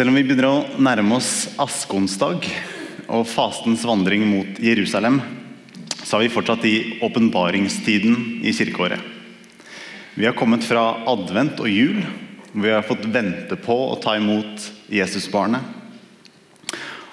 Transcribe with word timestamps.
Selv 0.00 0.14
om 0.14 0.16
vi 0.16 0.22
begynner 0.24 0.46
å 0.48 0.80
nærme 0.80 1.18
oss 1.18 1.50
askonsdag 1.60 2.46
og 3.12 3.26
fastens 3.28 3.82
vandring 3.84 4.22
mot 4.24 4.56
Jerusalem, 4.64 5.18
så 5.92 6.14
har 6.16 6.22
vi 6.24 6.30
fortsatt 6.32 6.64
i 6.64 6.72
åpenbaringstiden 7.04 8.40
i 8.40 8.54
kirkeåret. 8.56 8.96
Vi 10.16 10.24
har 10.24 10.32
kommet 10.40 10.64
fra 10.64 11.04
advent 11.04 11.60
og 11.60 11.68
jul, 11.68 12.00
hvor 12.54 12.64
vi 12.64 12.72
har 12.72 12.88
fått 12.88 13.04
vente 13.12 13.60
på 13.60 13.76
å 13.90 14.00
ta 14.00 14.16
imot 14.16 14.72
Jesusbarnet. 14.88 15.68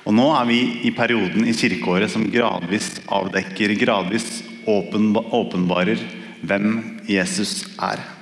Og 0.07 0.15
nå 0.15 0.31
er 0.39 0.47
vi 0.47 0.63
i 0.87 0.95
perioden 0.95 1.43
i 1.43 1.59
kirkeåret 1.59 2.15
som 2.15 2.29
gradvis 2.31 2.93
avdekker, 3.03 3.75
gradvis 3.83 4.45
åpenbarer 4.63 6.07
hvem 6.39 6.71
Jesus 7.03 7.65
er. 7.75 8.13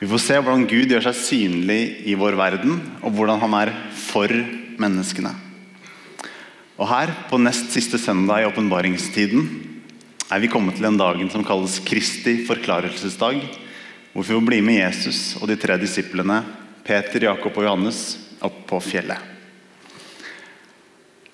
Vi 0.00 0.08
får 0.10 0.22
se 0.24 0.38
hvordan 0.40 0.66
Gud 0.68 0.90
gjør 0.90 1.04
seg 1.06 1.18
synlig 1.20 1.80
i 2.10 2.16
vår 2.18 2.34
verden, 2.38 2.80
og 3.04 3.14
hvordan 3.14 3.42
han 3.44 3.58
er 3.60 3.72
for 3.94 4.32
menneskene. 4.82 5.30
Og 6.74 6.88
her, 6.90 7.12
på 7.30 7.38
nest 7.38 7.70
siste 7.70 8.00
søndag 8.02 8.42
i 8.42 8.48
åpenbaringstiden, 8.48 9.44
er 10.32 10.40
vi 10.42 10.50
kommet 10.50 10.74
til 10.74 10.88
den 10.88 10.98
dagen 10.98 11.28
som 11.30 11.44
kalles 11.46 11.78
Kristi 11.86 12.40
forklarelsesdag, 12.48 13.38
hvor 14.10 14.26
vi 14.26 14.32
får 14.32 14.42
bli 14.48 14.58
med 14.64 14.80
Jesus 14.80 15.36
og 15.40 15.46
de 15.50 15.58
tre 15.60 15.76
disiplene, 15.78 16.40
Peter, 16.84 17.28
Jakob 17.30 17.54
og 17.54 17.68
Johannes, 17.68 18.02
opp 18.44 18.64
på 18.68 18.80
fjellet. 18.82 19.30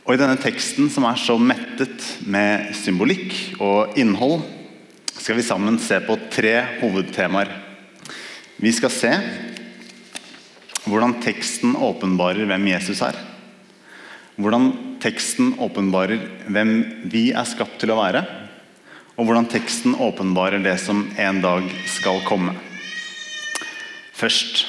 Og 0.05 0.15
I 0.15 0.21
denne 0.21 0.37
teksten, 0.41 0.91
som 0.93 1.07
er 1.09 1.19
så 1.21 1.37
mettet 1.41 2.05
med 2.29 2.73
symbolikk 2.77 3.57
og 3.63 3.97
innhold, 4.01 4.43
skal 5.15 5.39
vi 5.39 5.45
sammen 5.47 5.77
se 5.81 6.01
på 6.05 6.17
tre 6.33 6.55
hovedtemaer. 6.81 7.70
Vi 8.61 8.73
skal 8.77 8.93
se 8.93 9.11
hvordan 10.85 11.15
teksten 11.25 11.73
åpenbarer 11.81 12.45
hvem 12.49 12.67
Jesus 12.69 13.01
er. 13.05 13.17
Hvordan 14.41 14.67
teksten 15.01 15.55
åpenbarer 15.65 16.21
hvem 16.45 16.75
vi 17.09 17.31
er 17.33 17.49
skapt 17.49 17.79
til 17.81 17.95
å 17.95 17.97
være. 18.03 18.21
Og 19.17 19.25
hvordan 19.25 19.49
teksten 19.49 19.97
åpenbarer 19.97 20.61
det 20.65 20.77
som 20.83 21.07
en 21.17 21.41
dag 21.41 21.73
skal 21.89 22.21
komme. 22.29 22.53
Først 24.21 24.67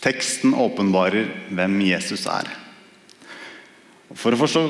teksten 0.00 0.56
åpenbarer 0.56 1.28
hvem 1.52 1.78
Jesus 1.84 2.24
er. 2.32 2.48
For 4.16 4.32
å 4.32 4.40
forstå 4.40 4.66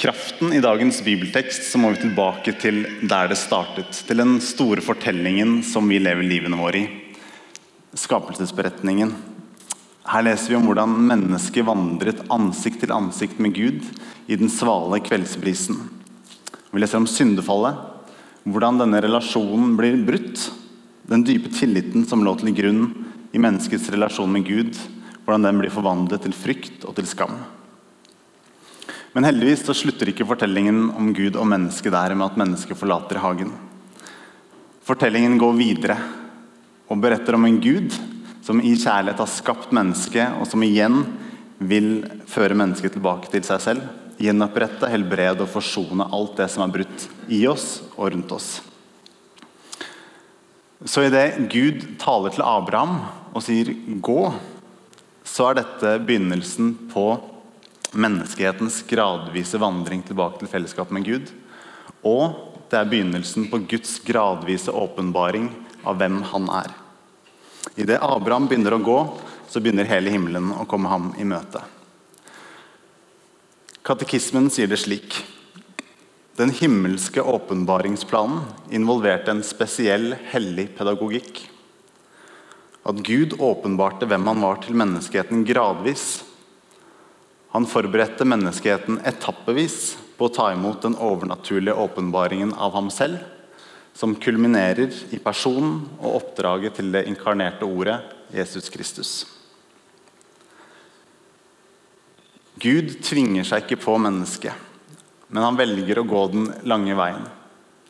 kraften 0.00 0.54
i 0.54 0.62
dagens 0.62 1.02
bibeltekst 1.02 1.66
så 1.72 1.82
må 1.82 1.90
vi 1.90 2.04
tilbake 2.06 2.54
til 2.62 2.84
der 3.02 3.34
det 3.34 3.42
startet. 3.42 4.04
Til 4.06 4.22
den 4.22 4.38
store 4.42 4.82
fortellingen 4.82 5.58
som 5.66 5.90
vi 5.90 5.98
lever 5.98 6.26
livene 6.26 6.58
våre 6.58 6.86
i. 6.86 6.88
Skapelsesberetningen. 7.94 9.10
Her 10.06 10.22
leser 10.22 10.52
vi 10.52 10.56
om 10.58 10.66
hvordan 10.68 10.92
mennesket 11.08 11.66
vandret 11.66 12.22
ansikt 12.30 12.84
til 12.84 12.92
ansikt 12.94 13.40
med 13.42 13.56
Gud 13.56 13.82
i 14.30 14.38
den 14.38 14.50
svale 14.52 15.00
kveldsbrisen. 15.02 15.80
Vi 16.70 16.78
leser 16.78 17.00
om 17.00 17.08
syndefallet, 17.10 17.74
hvordan 18.46 18.78
denne 18.78 19.00
relasjonen 19.02 19.74
blir 19.78 19.98
brutt. 20.06 20.44
Den 21.10 21.24
dype 21.26 21.50
tilliten 21.50 22.06
som 22.06 22.22
lå 22.22 22.36
til 22.38 22.54
grunn 22.54 22.84
i 23.34 23.42
menneskets 23.42 23.90
relasjon 23.90 24.30
med 24.30 24.46
Gud, 24.46 24.78
hvordan 25.24 25.48
den 25.48 25.58
blir 25.58 25.74
forvandlet 25.74 26.22
til 26.22 26.36
frykt 26.36 26.86
og 26.86 26.94
til 26.94 27.10
skam. 27.10 27.34
Men 29.10 29.26
heldigvis 29.26 29.66
så 29.66 29.74
slutter 29.74 30.12
ikke 30.12 30.28
fortellingen 30.30 30.92
om 30.94 31.10
Gud 31.10 31.34
og 31.34 31.50
mennesket 31.50 31.90
der 31.90 32.14
med 32.14 32.30
at 32.30 32.38
mennesket 32.38 32.78
forlater 32.78 33.18
hagen. 33.18 33.50
Fortellingen 34.86 35.34
går 35.42 35.58
videre 35.58 35.98
og 36.90 36.98
beretter 36.98 37.36
om 37.38 37.46
en 37.46 37.60
Gud 37.62 37.94
som 38.42 38.58
i 38.58 38.72
kjærlighet 38.74 39.20
har 39.20 39.30
skapt 39.30 39.70
mennesket, 39.74 40.34
og 40.40 40.48
som 40.50 40.62
igjen 40.66 41.04
vil 41.60 42.02
føre 42.30 42.56
mennesket 42.58 42.96
tilbake 42.96 43.30
til 43.30 43.44
seg 43.46 43.62
selv. 43.62 43.86
Gjenopprette, 44.20 44.88
helbrede 44.90 45.44
og 45.44 45.52
forsone 45.52 46.08
alt 46.12 46.34
det 46.40 46.48
som 46.50 46.64
er 46.64 46.74
brutt 46.74 47.06
i 47.30 47.44
oss 47.48 47.78
og 47.94 48.10
rundt 48.14 48.34
oss. 48.34 48.48
Så 50.88 51.04
idet 51.06 51.38
Gud 51.52 51.84
taler 52.00 52.32
til 52.32 52.44
Abraham 52.44 53.02
og 53.36 53.42
sier 53.44 53.70
'gå', 53.70 54.34
så 55.24 55.50
er 55.50 55.54
dette 55.54 55.98
begynnelsen 56.00 56.74
på 56.90 57.20
menneskehetens 57.94 58.82
gradvise 58.88 59.60
vandring 59.60 60.02
tilbake 60.02 60.38
til 60.38 60.48
fellesskap 60.48 60.90
med 60.90 61.04
Gud. 61.04 61.30
Og 62.02 62.34
det 62.70 62.78
er 62.78 62.84
begynnelsen 62.84 63.50
på 63.50 63.58
Guds 63.68 63.98
gradvise 64.00 64.72
åpenbaring 64.72 65.50
av 65.84 65.98
hvem 66.00 66.22
han 66.32 66.48
er. 66.60 66.70
Idet 67.76 68.00
Abraham 68.02 68.48
begynner 68.50 68.76
å 68.76 68.84
gå, 68.84 68.98
så 69.50 69.60
begynner 69.60 69.88
hele 69.88 70.12
himmelen 70.12 70.52
å 70.56 70.66
komme 70.70 70.90
ham 70.92 71.10
i 71.18 71.26
møte. 71.26 71.62
Katekismen 73.86 74.50
sier 74.52 74.70
det 74.70 74.78
slik 74.78 75.22
den 76.40 76.52
himmelske 76.56 77.20
åpenbaringsplanen 77.20 78.44
involverte 78.72 79.32
en 79.34 79.42
spesiell 79.44 80.14
hellig 80.30 80.70
pedagogikk. 80.78 81.42
At 82.88 83.02
Gud 83.04 83.34
åpenbarte 83.36 84.08
hvem 84.08 84.24
han 84.30 84.40
var 84.40 84.62
til 84.64 84.78
menneskeheten 84.80 85.42
gradvis. 85.44 86.22
Han 87.52 87.68
forberedte 87.68 88.24
menneskeheten 88.24 89.02
etappevis 89.04 89.98
på 90.16 90.30
å 90.30 90.32
ta 90.32 90.46
imot 90.54 90.80
den 90.86 90.96
overnaturlige 90.96 91.76
åpenbaringen 91.82 92.54
av 92.56 92.72
ham 92.78 92.88
selv, 92.94 93.20
som 94.00 94.16
kulminerer 94.16 94.94
i 95.12 95.20
personen 95.20 95.82
og 96.00 96.22
oppdraget 96.22 96.78
til 96.78 96.88
det 96.94 97.04
inkarnerte 97.10 97.68
ordet 97.68 97.98
Jesus 98.32 98.72
Kristus. 98.72 99.12
Gud 102.60 102.96
tvinger 103.04 103.44
seg 103.46 103.64
ikke 103.64 103.80
på 103.84 104.00
mennesket 104.00 104.66
men 105.30 105.46
han 105.46 105.58
velger 105.58 106.00
å 106.00 106.06
gå 106.06 106.22
den 106.32 106.48
lange 106.66 106.94
veien. 106.98 107.22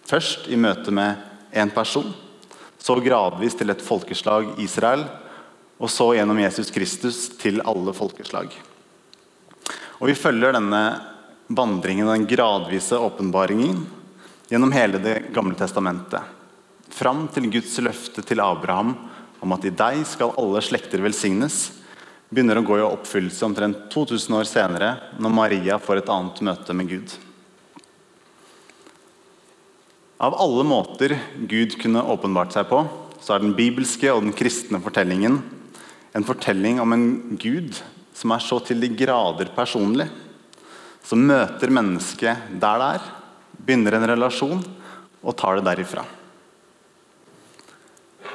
Først 0.09 0.49
i 0.53 0.59
møte 0.60 0.93
med 0.93 1.16
én 1.56 1.72
person, 1.72 2.10
så 2.81 2.97
gradvis 3.00 3.56
til 3.56 3.72
et 3.72 3.84
folkeslag, 3.84 4.54
Israel, 4.60 5.06
og 5.81 5.88
så 5.88 6.10
gjennom 6.16 6.41
Jesus 6.43 6.72
Kristus 6.72 7.22
til 7.41 7.62
alle 7.65 7.94
folkeslag. 7.97 8.53
Og 10.00 10.09
Vi 10.09 10.16
følger 10.16 10.56
denne 10.56 10.82
vandringen 11.49 12.09
den 12.09 12.28
gradvise 12.28 13.00
åpenbaringen 13.00 13.81
gjennom 14.50 14.72
hele 14.75 14.99
Det 14.99 15.31
gamle 15.34 15.55
testamentet. 15.55 16.21
Fram 16.91 17.28
til 17.31 17.47
Guds 17.53 17.77
løfte 17.78 18.25
til 18.27 18.43
Abraham 18.43 18.97
om 19.41 19.55
at 19.55 19.65
i 19.65 19.71
deg 19.72 20.03
skal 20.05 20.34
alle 20.38 20.61
slekter 20.61 21.00
velsignes, 21.00 21.71
begynner 22.28 22.59
å 22.59 22.65
gå 22.66 22.81
i 22.81 22.84
oppfyllelse 22.84 23.47
omtrent 23.47 23.87
2000 23.94 24.37
år 24.37 24.49
senere, 24.50 24.91
når 25.22 25.34
Maria 25.34 25.78
får 25.81 26.03
et 26.03 26.11
annet 26.12 26.43
møte 26.50 26.77
med 26.77 26.91
Gud. 26.91 27.15
Av 30.21 30.34
alle 30.37 30.67
måter 30.67 31.15
Gud 31.49 31.78
kunne 31.81 32.05
åpenbart 32.12 32.53
seg 32.53 32.69
på, 32.69 32.82
så 33.22 33.37
er 33.37 33.44
den 33.44 33.56
bibelske 33.56 34.11
og 34.12 34.27
den 34.27 34.37
kristne 34.37 34.82
fortellingen 34.82 35.38
en 36.12 36.27
fortelling 36.27 36.81
om 36.82 36.93
en 36.93 37.06
Gud 37.38 37.78
som 38.17 38.34
er 38.34 38.43
så 38.43 38.59
til 38.67 38.82
de 38.82 38.91
grader 38.99 39.53
personlig. 39.55 40.09
Som 41.06 41.22
møter 41.28 41.72
mennesket 41.72 42.50
der 42.61 42.82
det 42.82 42.88
er, 42.99 43.06
begynner 43.70 43.94
en 43.94 44.08
relasjon 44.10 44.64
og 45.20 45.36
tar 45.38 45.60
det 45.60 45.69
derifra. 45.69 46.03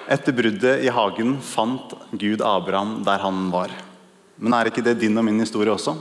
Etter 0.07 0.35
bruddet 0.37 0.85
i 0.85 0.91
hagen 0.93 1.35
fant 1.43 1.95
Gud 2.13 2.43
Abraham 2.45 2.99
der 3.03 3.19
han 3.25 3.49
var. 3.51 3.73
Men 4.37 4.53
er 4.55 4.69
ikke 4.69 4.83
det 4.85 4.99
din 5.01 5.17
og 5.17 5.25
min 5.27 5.41
historie 5.41 5.73
også? 5.73 5.95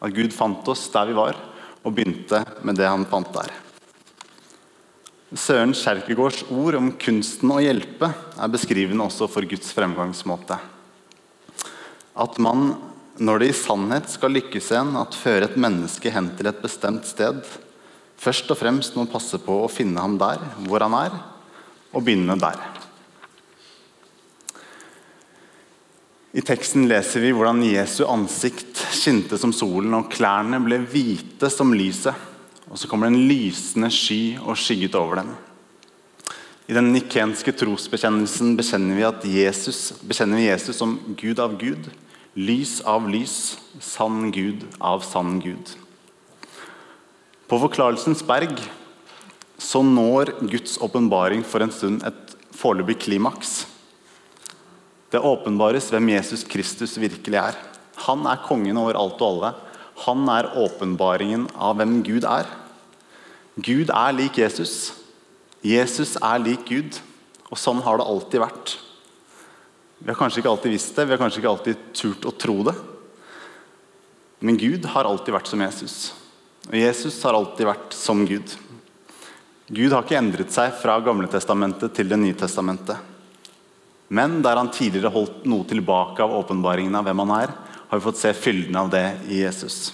At 0.00 0.14
Gud 0.16 0.32
fant 0.34 0.66
oss 0.72 0.86
der 0.90 1.10
vi 1.10 1.16
var, 1.18 1.36
og 1.84 1.94
begynte 1.94 2.40
med 2.64 2.78
det 2.80 2.88
han 2.88 3.04
fant 3.08 3.30
der. 3.36 3.52
Søren 5.36 5.76
Kjerkegaards 5.76 6.42
ord 6.50 6.80
om 6.80 6.90
kunsten 6.98 7.52
å 7.54 7.60
hjelpe 7.62 8.08
er 8.10 8.50
beskrivende 8.50 9.04
også 9.06 9.28
for 9.30 9.46
Guds 9.46 9.70
fremgangsmåte. 9.76 10.56
At 12.18 12.40
man, 12.42 12.72
når 13.20 13.42
det 13.42 13.50
i 13.52 13.58
sannhet 13.60 14.10
skal 14.10 14.34
lykkes 14.34 14.72
en 14.80 14.96
at 14.98 15.14
føre 15.14 15.46
et 15.46 15.60
menneske 15.60 16.10
hen 16.10 16.32
til 16.38 16.50
et 16.50 16.64
bestemt 16.64 17.06
sted, 17.06 17.44
først 18.20 18.50
og 18.52 18.58
fremst 18.60 18.96
må 18.98 19.08
passe 19.10 19.40
på 19.42 19.62
å 19.64 19.72
finne 19.72 20.02
ham 20.02 20.18
der 20.20 20.42
hvor 20.66 20.84
han 20.84 20.96
er, 20.98 21.16
og 21.90 22.04
begynne 22.06 22.36
der. 22.38 22.60
I 26.30 26.42
teksten 26.46 26.86
leser 26.86 27.24
vi 27.24 27.32
hvordan 27.34 27.64
Jesu 27.66 28.04
ansikt 28.06 28.78
skinte 28.94 29.38
som 29.40 29.50
solen, 29.54 29.96
og 29.98 30.12
klærne 30.12 30.60
ble 30.62 30.78
hvite 30.84 31.50
som 31.50 31.74
lyset. 31.74 32.14
Og 32.70 32.78
så 32.78 32.86
kommer 32.86 33.08
det 33.08 33.16
en 33.16 33.26
lysende 33.26 33.90
sky 33.90 34.36
og 34.38 34.58
skygget 34.60 34.94
over 34.94 35.24
dem. 35.24 35.32
I 36.70 36.76
den 36.76 36.92
nikenske 36.94 37.50
trosbekjennelsen 37.58 38.54
bekjenner 38.54 38.94
vi, 38.94 39.08
at 39.08 39.26
Jesus, 39.26 39.88
bekjenner 40.06 40.38
vi 40.38 40.46
Jesus 40.46 40.78
som 40.78 40.94
Gud 41.18 41.42
av 41.42 41.58
Gud, 41.58 41.90
lys 42.38 42.78
av 42.86 43.10
lys, 43.10 43.56
sann 43.82 44.30
Gud 44.30 44.68
av 44.78 45.02
sann 45.02 45.40
Gud. 45.42 45.74
På 47.50 47.58
Forklarelsens 47.58 48.20
berg 48.22 48.60
så 49.58 49.80
når 49.82 50.36
Guds 50.46 50.76
åpenbaring 50.78 51.40
for 51.42 51.64
en 51.64 51.72
stund 51.74 52.04
et 52.06 52.34
foreløpig 52.54 53.00
klimaks. 53.08 53.64
Det 55.10 55.18
åpenbares 55.18 55.88
hvem 55.90 56.12
Jesus 56.12 56.44
Kristus 56.46 56.94
virkelig 57.02 57.40
er. 57.40 57.58
Han 58.06 58.22
er 58.30 58.44
kongen 58.44 58.78
over 58.78 58.94
alt 59.00 59.18
og 59.18 59.26
alle. 59.26 59.50
Han 60.04 60.30
er 60.30 60.52
åpenbaringen 60.62 61.48
av 61.58 61.74
hvem 61.80 61.98
Gud 62.06 62.28
er. 62.28 62.46
Gud 63.58 63.90
er 63.90 64.14
lik 64.14 64.38
Jesus. 64.38 64.92
Jesus 65.66 66.14
er 66.22 66.38
lik 66.38 66.62
Gud. 66.70 67.02
Og 67.50 67.58
sånn 67.58 67.82
har 67.82 67.98
det 67.98 68.06
alltid 68.06 68.44
vært. 68.46 68.76
Vi 69.98 70.06
har 70.06 70.22
kanskje 70.22 70.44
ikke 70.44 70.54
alltid 70.54 70.76
visst 70.78 70.94
det, 70.94 71.10
vi 71.10 71.18
har 71.18 71.20
kanskje 71.20 71.42
ikke 71.42 71.50
alltid 71.56 71.84
turt 71.98 72.30
å 72.30 72.36
tro 72.46 72.60
det. 72.70 72.78
Men 74.38 74.54
Gud 74.54 74.86
har 74.94 75.10
alltid 75.10 75.34
vært 75.34 75.50
som 75.50 75.66
Jesus. 75.66 76.12
Og 76.70 76.76
Jesus 76.78 77.16
har 77.26 77.34
alltid 77.34 77.66
vært 77.66 77.94
som 77.98 78.22
Gud. 78.26 78.52
Gud 79.70 79.90
har 79.90 80.04
ikke 80.04 80.18
endret 80.18 80.52
seg 80.54 80.74
fra 80.78 80.96
Gamle 81.02 81.26
testamentet 81.30 81.94
til 81.94 82.10
Det 82.10 82.18
nye 82.18 82.36
testamentet. 82.38 82.98
Men 84.10 84.38
der 84.42 84.58
han 84.58 84.70
tidligere 84.74 85.12
holdt 85.14 85.44
noe 85.50 85.66
tilbake 85.70 86.22
av 86.22 86.34
åpenbaringen 86.40 86.94
av 86.98 87.06
hvem 87.06 87.22
han 87.24 87.34
er, 87.36 87.52
har 87.90 87.98
vi 87.98 88.06
fått 88.06 88.22
se 88.22 88.32
fylden 88.34 88.78
av 88.78 88.90
det 88.90 89.04
i 89.30 89.42
Jesus. 89.42 89.92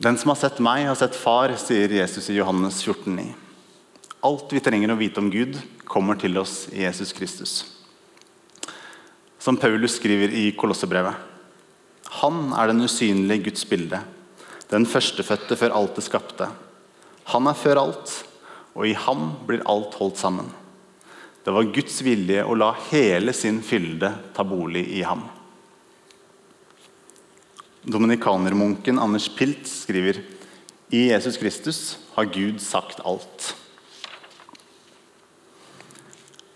Den 0.00 0.16
som 0.20 0.32
har 0.32 0.40
sett 0.40 0.60
meg, 0.64 0.86
har 0.88 0.96
sett 0.96 1.16
far, 1.16 1.52
sier 1.60 1.92
Jesus 1.92 2.30
i 2.32 2.38
Johannes 2.38 2.80
14,9. 2.84 3.26
Alt 4.24 4.52
vi 4.52 4.60
trenger 4.64 4.92
å 4.92 5.00
vite 5.00 5.20
om 5.20 5.28
Gud, 5.32 5.56
kommer 5.88 6.16
til 6.20 6.36
oss 6.40 6.66
i 6.72 6.84
Jesus 6.84 7.12
Kristus. 7.16 7.58
Som 9.40 9.56
Paulus 9.60 9.96
skriver 9.96 10.32
i 10.32 10.50
Kolossebrevet. 10.56 11.16
Han 12.20 12.50
er 12.52 12.72
den 12.72 12.84
usynlige 12.84 13.48
Guds 13.48 13.68
bilde, 13.68 14.00
den 14.70 14.86
førstefødte 14.86 15.58
før 15.58 15.74
alt 15.74 15.98
det 15.98 16.06
skapte. 16.06 16.48
Han 17.32 17.48
er 17.50 17.58
før 17.58 17.82
alt, 17.82 18.12
og 18.74 18.86
i 18.86 18.94
ham 18.94 19.32
blir 19.48 19.64
alt 19.68 19.96
holdt 19.98 20.20
sammen. 20.20 20.48
Det 21.44 21.54
var 21.54 21.70
Guds 21.74 22.00
vilje 22.04 22.44
å 22.44 22.56
la 22.58 22.70
hele 22.90 23.32
sin 23.34 23.62
fylde 23.64 24.12
ta 24.36 24.44
bolig 24.46 24.84
i 24.94 25.02
ham. 25.06 25.24
Dominikanermunken 27.80 29.00
Anders 29.00 29.30
Pilt 29.32 29.64
skriver 29.68 30.20
i 30.92 31.06
Jesus 31.08 31.38
Kristus 31.40 31.80
har 32.16 32.28
Gud 32.28 32.60
sagt 32.60 33.00
alt. 33.08 33.54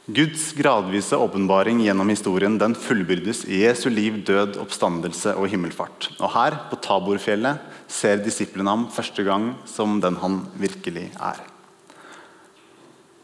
Guds 0.06 0.52
gradvise 0.52 1.16
åpenbaring 1.16 1.78
gjennom 1.80 2.10
historien 2.12 2.58
den 2.60 2.74
fullbyrdes 2.76 3.46
i 3.48 3.62
Jesu 3.62 3.86
liv, 3.88 4.18
død, 4.26 4.58
oppstandelse 4.60 5.32
og 5.40 5.48
himmelfart. 5.48 6.10
Og 6.18 6.28
Her, 6.34 6.58
på 6.68 6.76
Taborfjellet, 6.76 7.62
ser 7.88 8.20
disiplene 8.20 8.68
ham 8.68 8.84
første 8.92 9.24
gang 9.24 9.54
som 9.64 9.96
den 10.04 10.18
han 10.20 10.42
virkelig 10.60 11.06
er. 11.16 11.40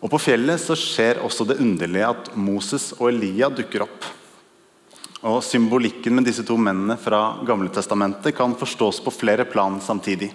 Og 0.00 0.08
På 0.08 0.22
fjellet 0.24 0.56
så 0.62 0.72
skjer 0.72 1.20
også 1.20 1.44
det 1.50 1.60
underlige 1.60 2.08
at 2.08 2.32
Moses 2.32 2.94
og 2.96 3.10
Elia 3.10 3.52
dukker 3.52 3.84
opp. 3.84 4.08
Og 5.20 5.42
Symbolikken 5.44 6.16
med 6.16 6.24
disse 6.24 6.46
to 6.48 6.56
mennene 6.56 6.96
fra 6.96 7.42
Gamle 7.44 7.68
Testamentet 7.68 8.32
kan 8.32 8.56
forstås 8.56 9.04
på 9.04 9.12
flere 9.12 9.44
plan 9.44 9.76
samtidig. 9.84 10.32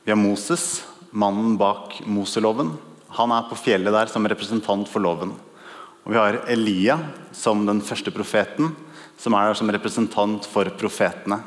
Vi 0.00 0.16
har 0.16 0.16
Moses, 0.16 0.80
mannen 1.12 1.58
bak 1.60 2.00
Moseloven. 2.08 2.78
Han 3.16 3.32
er 3.32 3.46
på 3.48 3.56
fjellet 3.56 3.94
der 3.94 4.10
som 4.12 4.26
representant 4.28 4.88
for 4.90 5.02
loven. 5.04 5.32
Og 6.04 6.12
vi 6.12 6.18
har 6.20 6.40
Elia 6.48 6.98
som 7.32 7.64
den 7.66 7.80
første 7.84 8.12
profeten, 8.12 8.74
som 9.18 9.34
er 9.34 9.48
der 9.48 9.58
som 9.58 9.70
representant 9.72 10.46
for 10.48 10.68
profetene. 10.80 11.40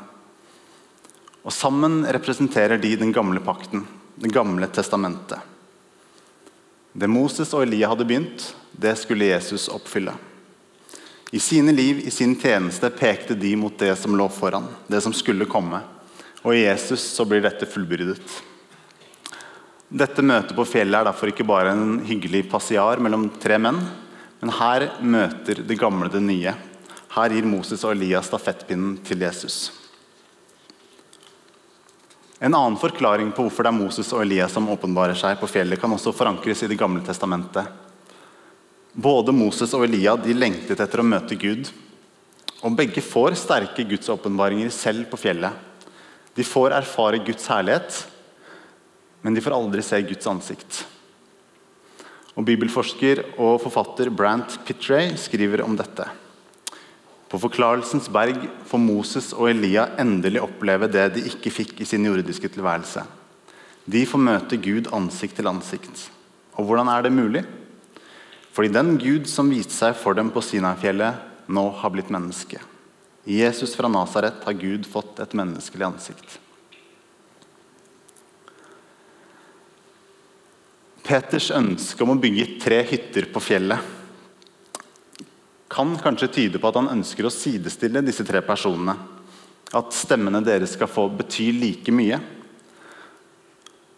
Og 1.42 1.54
Sammen 1.54 2.02
representerer 2.06 2.78
de 2.78 2.96
den 2.96 3.12
gamle 3.12 3.40
pakten, 3.40 3.86
Det 4.14 4.30
gamle 4.32 4.66
testamentet. 4.68 5.40
Det 6.92 7.08
Moses 7.08 7.54
og 7.54 7.62
Elia 7.62 7.88
hadde 7.88 8.04
begynt, 8.04 8.54
det 8.72 8.92
skulle 9.00 9.30
Jesus 9.32 9.68
oppfylle. 9.72 10.12
I 11.32 11.40
sine 11.40 11.72
liv, 11.72 12.02
i 12.04 12.10
sin 12.10 12.36
tjeneste, 12.36 12.90
pekte 12.90 13.34
de 13.34 13.56
mot 13.56 13.78
det 13.78 13.96
som 13.96 14.12
lå 14.16 14.28
foran, 14.28 14.68
det 14.86 15.00
som 15.00 15.14
skulle 15.16 15.48
komme. 15.48 15.80
Og 16.44 16.54
i 16.54 16.66
Jesus 16.66 17.00
så 17.00 17.24
blir 17.24 17.40
dette 17.40 17.66
fullbyrdet. 17.66 18.20
Dette 19.92 20.22
møtet 20.24 20.56
på 20.56 20.64
fjellet 20.64 21.02
er 21.02 21.04
derfor 21.04 21.28
ikke 21.28 21.44
bare 21.44 21.74
en 21.74 21.98
hyggelig 22.08 22.46
passiar 22.48 23.00
mellom 23.04 23.26
tre 23.42 23.58
menn, 23.60 23.76
men 24.40 24.52
her 24.56 24.86
møter 25.04 25.58
det 25.68 25.76
gamle 25.76 26.08
det 26.08 26.22
nye. 26.24 26.54
Her 27.12 27.34
gir 27.36 27.44
Moses 27.44 27.82
og 27.84 27.92
Elias 27.92 28.30
stafettpinnen 28.30 28.94
til 29.04 29.20
Jesus. 29.20 29.66
En 32.40 32.56
annen 32.56 32.78
forklaring 32.80 33.34
på 33.36 33.44
hvorfor 33.44 33.66
det 33.66 33.70
er 33.74 33.76
Moses 33.76 34.08
og 34.16 34.22
Elias 34.24 34.56
som 34.56 34.70
åpenbarer 34.72 35.18
seg 35.18 35.36
på 35.38 35.50
fjellet, 35.50 35.78
kan 35.78 35.92
også 35.92 36.14
forankres 36.16 36.64
i 36.64 36.70
Det 36.72 36.80
gamle 36.80 37.04
testamentet. 37.04 37.68
Både 38.96 39.36
Moses 39.36 39.76
og 39.76 39.84
Elia 39.84 40.16
de 40.16 40.32
lengtet 40.32 40.80
etter 40.80 41.04
å 41.04 41.06
møte 41.06 41.36
Gud. 41.36 41.68
Og 42.64 42.72
begge 42.80 43.04
får 43.04 43.36
sterke 43.38 43.84
gudsåpenbaringer 43.92 44.72
selv 44.72 45.04
på 45.12 45.20
fjellet. 45.20 45.52
De 46.32 46.48
får 46.48 46.72
erfare 46.80 47.20
Guds 47.20 47.44
herlighet, 47.52 48.02
men 49.22 49.34
de 49.34 49.42
får 49.44 49.54
aldri 49.56 49.84
se 49.86 50.00
Guds 50.06 50.28
ansikt. 50.30 50.82
Og 52.32 52.46
Bibelforsker 52.48 53.22
og 53.36 53.60
forfatter 53.62 54.10
Brant 54.10 54.58
Pittray 54.66 55.12
skriver 55.20 55.62
om 55.64 55.76
dette. 55.78 56.06
På 57.32 57.40
Forklarelsens 57.40 58.10
berg 58.12 58.42
får 58.68 58.80
Moses 58.80 59.30
og 59.32 59.48
Elia 59.48 59.86
endelig 60.00 60.42
oppleve 60.44 60.88
det 60.92 61.06
de 61.14 61.24
ikke 61.30 61.52
fikk 61.52 61.78
i 61.80 61.88
sin 61.88 62.04
jordiske 62.04 62.50
tilværelse. 62.52 63.04
De 63.88 64.02
får 64.06 64.20
møte 64.20 64.58
Gud 64.60 64.90
ansikt 64.92 65.38
til 65.40 65.48
ansikt. 65.48 66.08
Og 66.60 66.68
hvordan 66.68 66.90
er 66.92 67.06
det 67.06 67.14
mulig? 67.16 67.44
Fordi 68.52 68.68
den 68.68 68.98
Gud 69.00 69.30
som 69.32 69.48
viste 69.48 69.72
seg 69.72 69.96
for 69.96 70.16
dem 70.18 70.28
på 70.32 70.42
Sinai-fjellet, 70.44 71.24
nå 71.48 71.64
har 71.80 71.92
blitt 71.94 72.12
menneske. 72.12 72.60
I 73.24 73.40
Jesus 73.40 73.72
fra 73.78 73.88
Nasaret 73.88 74.44
har 74.44 74.58
Gud 74.58 74.84
fått 74.88 75.20
et 75.22 75.32
menneskelig 75.38 75.88
ansikt. 75.88 76.41
Peters 81.02 81.50
ønske 81.54 82.04
om 82.04 82.14
å 82.14 82.20
bygge 82.22 82.60
tre 82.62 82.80
hytter 82.86 83.26
på 83.32 83.42
fjellet 83.42 83.98
kan 85.72 85.96
kanskje 85.98 86.28
tyde 86.28 86.60
på 86.60 86.68
at 86.68 86.76
han 86.76 86.90
ønsker 86.92 87.24
å 87.24 87.32
sidestille 87.32 88.02
disse 88.04 88.24
tre 88.28 88.42
personene. 88.44 88.92
At 89.72 89.94
stemmene 89.96 90.42
deres 90.44 90.74
skal 90.76 90.90
få 90.90 91.06
bety 91.16 91.48
like 91.56 91.94
mye. 91.94 92.18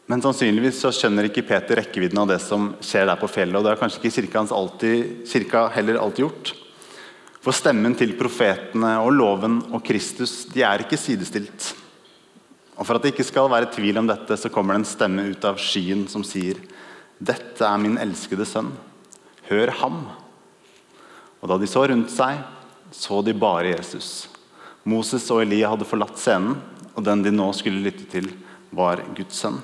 Men 0.06 0.22
sannsynligvis 0.22 0.78
så 0.84 0.92
skjønner 0.94 1.26
ikke 1.26 1.46
Peter 1.48 1.80
rekkevidden 1.80 2.20
av 2.22 2.28
det 2.30 2.38
som 2.44 2.74
skjer 2.84 3.08
der 3.08 3.18
på 3.18 3.30
fjellet. 3.32 3.56
og 3.58 3.64
Det 3.64 3.72
har 3.72 3.80
kanskje 3.80 4.02
ikke 4.02 4.14
kirka, 4.20 4.44
alltid, 4.54 5.14
kirka 5.32 5.64
heller 5.74 5.98
alltid 5.98 6.28
gjort. 6.28 6.52
For 7.42 7.56
stemmen 7.56 7.96
til 7.98 8.14
profetene 8.16 8.94
og 9.02 9.10
loven 9.16 9.58
og 9.72 9.82
Kristus 9.84 10.44
de 10.52 10.62
er 10.62 10.84
ikke 10.84 11.00
sidestilt. 11.00 11.72
Og 12.78 12.86
For 12.86 12.94
at 12.94 13.02
det 13.02 13.14
ikke 13.14 13.26
skal 13.26 13.50
være 13.50 13.72
tvil 13.74 13.98
om 13.98 14.06
dette, 14.06 14.38
så 14.38 14.52
kommer 14.52 14.76
det 14.76 14.84
en 14.84 14.92
stemme 14.92 15.26
ut 15.32 15.48
av 15.48 15.58
skyen 15.58 16.06
som 16.10 16.22
sier 16.26 16.60
Dette 17.24 17.64
er 17.64 17.80
min 17.80 17.96
elskede 18.00 18.44
sønn. 18.48 18.72
Hør 19.48 19.72
ham. 19.80 20.00
Og 21.40 21.48
Da 21.48 21.58
de 21.60 21.68
så 21.68 21.84
rundt 21.88 22.10
seg, 22.12 22.40
så 22.92 23.20
de 23.24 23.34
bare 23.36 23.74
Jesus. 23.74 24.28
Moses 24.84 25.24
og 25.32 25.42
Elia 25.44 25.70
hadde 25.72 25.88
forlatt 25.88 26.18
scenen, 26.20 26.58
og 26.94 27.04
den 27.04 27.22
de 27.24 27.32
nå 27.32 27.46
skulle 27.56 27.84
lytte 27.84 28.04
til, 28.10 28.28
var 28.74 29.02
Guds 29.16 29.40
sønn. 29.40 29.60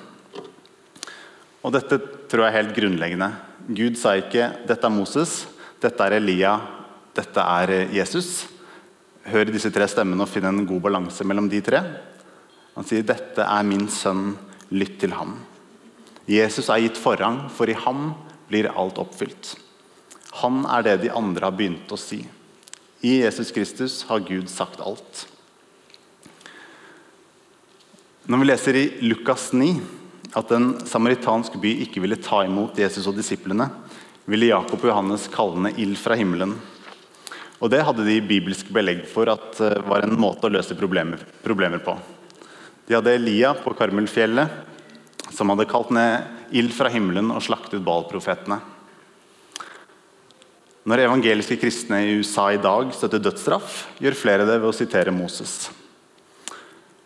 Og 1.61 1.75
dette 1.75 1.99
tror 2.31 2.47
jeg 2.47 2.53
er 2.53 2.59
helt 2.63 2.77
grunnleggende. 2.77 3.31
Gud 3.69 3.99
sa 4.01 4.17
ikke 4.17 4.67
'dette 4.67 4.87
er 4.87 4.97
Moses', 4.97 5.47
'dette 5.81 6.01
er 6.01 6.17
Elia', 6.17 6.61
'dette 7.15 7.41
er 7.41 7.69
Jesus'. 7.93 8.49
Hør 9.25 9.45
disse 9.53 9.71
tre 9.71 9.87
stemmene 9.87 10.23
og 10.23 10.29
finn 10.29 10.45
en 10.45 10.67
god 10.67 10.81
balanse 10.81 11.25
mellom 11.25 11.49
de 11.49 11.61
tre. 11.61 11.81
Han 12.75 12.85
sier 12.85 13.03
'dette 13.03 13.39
er 13.45 13.63
min 13.63 13.89
sønn, 13.89 14.39
lytt 14.71 14.99
til 14.99 15.11
ham'. 15.11 15.50
Jesus 16.31 16.69
er 16.71 16.85
gitt 16.85 17.01
forrang, 17.01 17.49
for 17.51 17.71
i 17.71 17.75
ham 17.75 18.13
blir 18.51 18.71
alt 18.71 19.01
oppfylt. 19.03 19.57
Han 20.43 20.63
er 20.71 20.87
det 20.87 21.01
de 21.03 21.11
andre 21.15 21.49
har 21.49 21.57
begynt 21.57 21.91
å 21.91 21.99
si. 21.99 22.23
I 23.03 23.17
Jesus 23.25 23.51
Kristus 23.55 24.03
har 24.07 24.23
Gud 24.23 24.51
sagt 24.53 24.83
alt. 24.85 25.25
Når 28.31 28.43
vi 28.43 28.47
leser 28.47 28.79
i 28.79 28.85
Lukas 29.03 29.49
9 29.57 29.73
at 30.39 30.53
en 30.55 30.75
samaritansk 30.87 31.57
by 31.59 31.73
ikke 31.83 32.03
ville 32.05 32.21
ta 32.23 32.45
imot 32.47 32.79
Jesus 32.79 33.09
og 33.11 33.17
disiplene, 33.19 33.67
ville 34.31 34.53
Jakob 34.53 34.79
og 34.79 34.93
Johannes 34.93 35.27
kalle 35.33 35.73
ild 35.81 35.99
fra 35.99 36.15
himmelen. 36.15 36.55
Og 37.59 37.73
Det 37.73 37.83
hadde 37.85 38.07
de 38.07 38.21
bibelsk 38.23 38.71
belegg 38.73 39.03
for 39.11 39.29
at 39.33 39.59
eh, 39.61 39.81
var 39.83 40.07
en 40.07 40.15
måte 40.21 40.47
å 40.47 40.53
løse 40.53 40.77
problemer 40.79 41.83
på. 41.83 41.97
De 42.87 42.97
hadde 42.97 43.17
Elia 43.19 43.51
på 43.59 43.75
Karmelfjellet, 43.77 44.70
som 45.35 45.51
hadde 45.53 45.69
kalt 45.71 45.93
ned 45.95 46.55
ild 46.57 46.73
fra 46.75 46.91
himmelen 46.93 47.31
og 47.35 47.43
slaktet 47.45 47.83
Baal-profetene. 47.87 48.61
Når 50.89 51.05
evangeliske 51.05 51.59
kristne 51.61 52.01
i 52.07 52.17
USA 52.19 52.49
i 52.55 52.61
dag 52.63 52.89
støtter 52.97 53.21
dødsstraff, 53.23 53.85
gjør 54.01 54.17
flere 54.17 54.47
det 54.49 54.57
ved 54.59 54.71
å 54.71 54.75
sitere 54.75 55.13
Moses. 55.15 55.69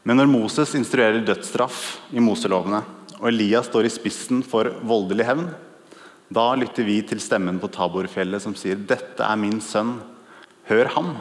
Men 0.07 0.21
når 0.21 0.31
Moses 0.31 0.75
instruerer 0.79 1.25
dødsstraff 1.25 1.99
i 2.15 2.23
Moselovene, 2.23 2.85
og 3.19 3.29
Elias 3.31 3.67
står 3.71 3.89
i 3.89 3.93
spissen 3.93 4.43
for 4.47 4.69
voldelig 4.85 5.27
hevn, 5.27 5.49
da 6.35 6.47
lytter 6.59 6.87
vi 6.87 7.01
til 7.07 7.21
stemmen 7.23 7.59
på 7.61 7.71
Taborfjellet 7.73 8.43
som 8.43 8.55
sier 8.57 8.77
'Dette 8.77 9.25
er 9.25 9.37
min 9.37 9.61
sønn, 9.61 10.01
hør 10.69 10.89
ham'. 10.97 11.17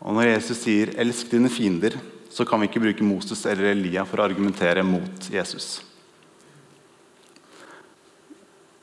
Og 0.00 0.14
når 0.14 0.36
Jesus 0.36 0.58
sier 0.64 0.94
'elsk 0.94 1.30
dine 1.30 1.48
fiender', 1.48 2.00
så 2.34 2.42
kan 2.44 2.58
vi 2.58 2.66
ikke 2.66 2.82
bruke 2.82 3.06
Moses 3.06 3.44
eller 3.46 3.70
Elia 3.70 4.02
for 4.08 4.18
å 4.18 4.24
argumentere 4.26 4.82
mot 4.82 5.28
Jesus. 5.30 5.76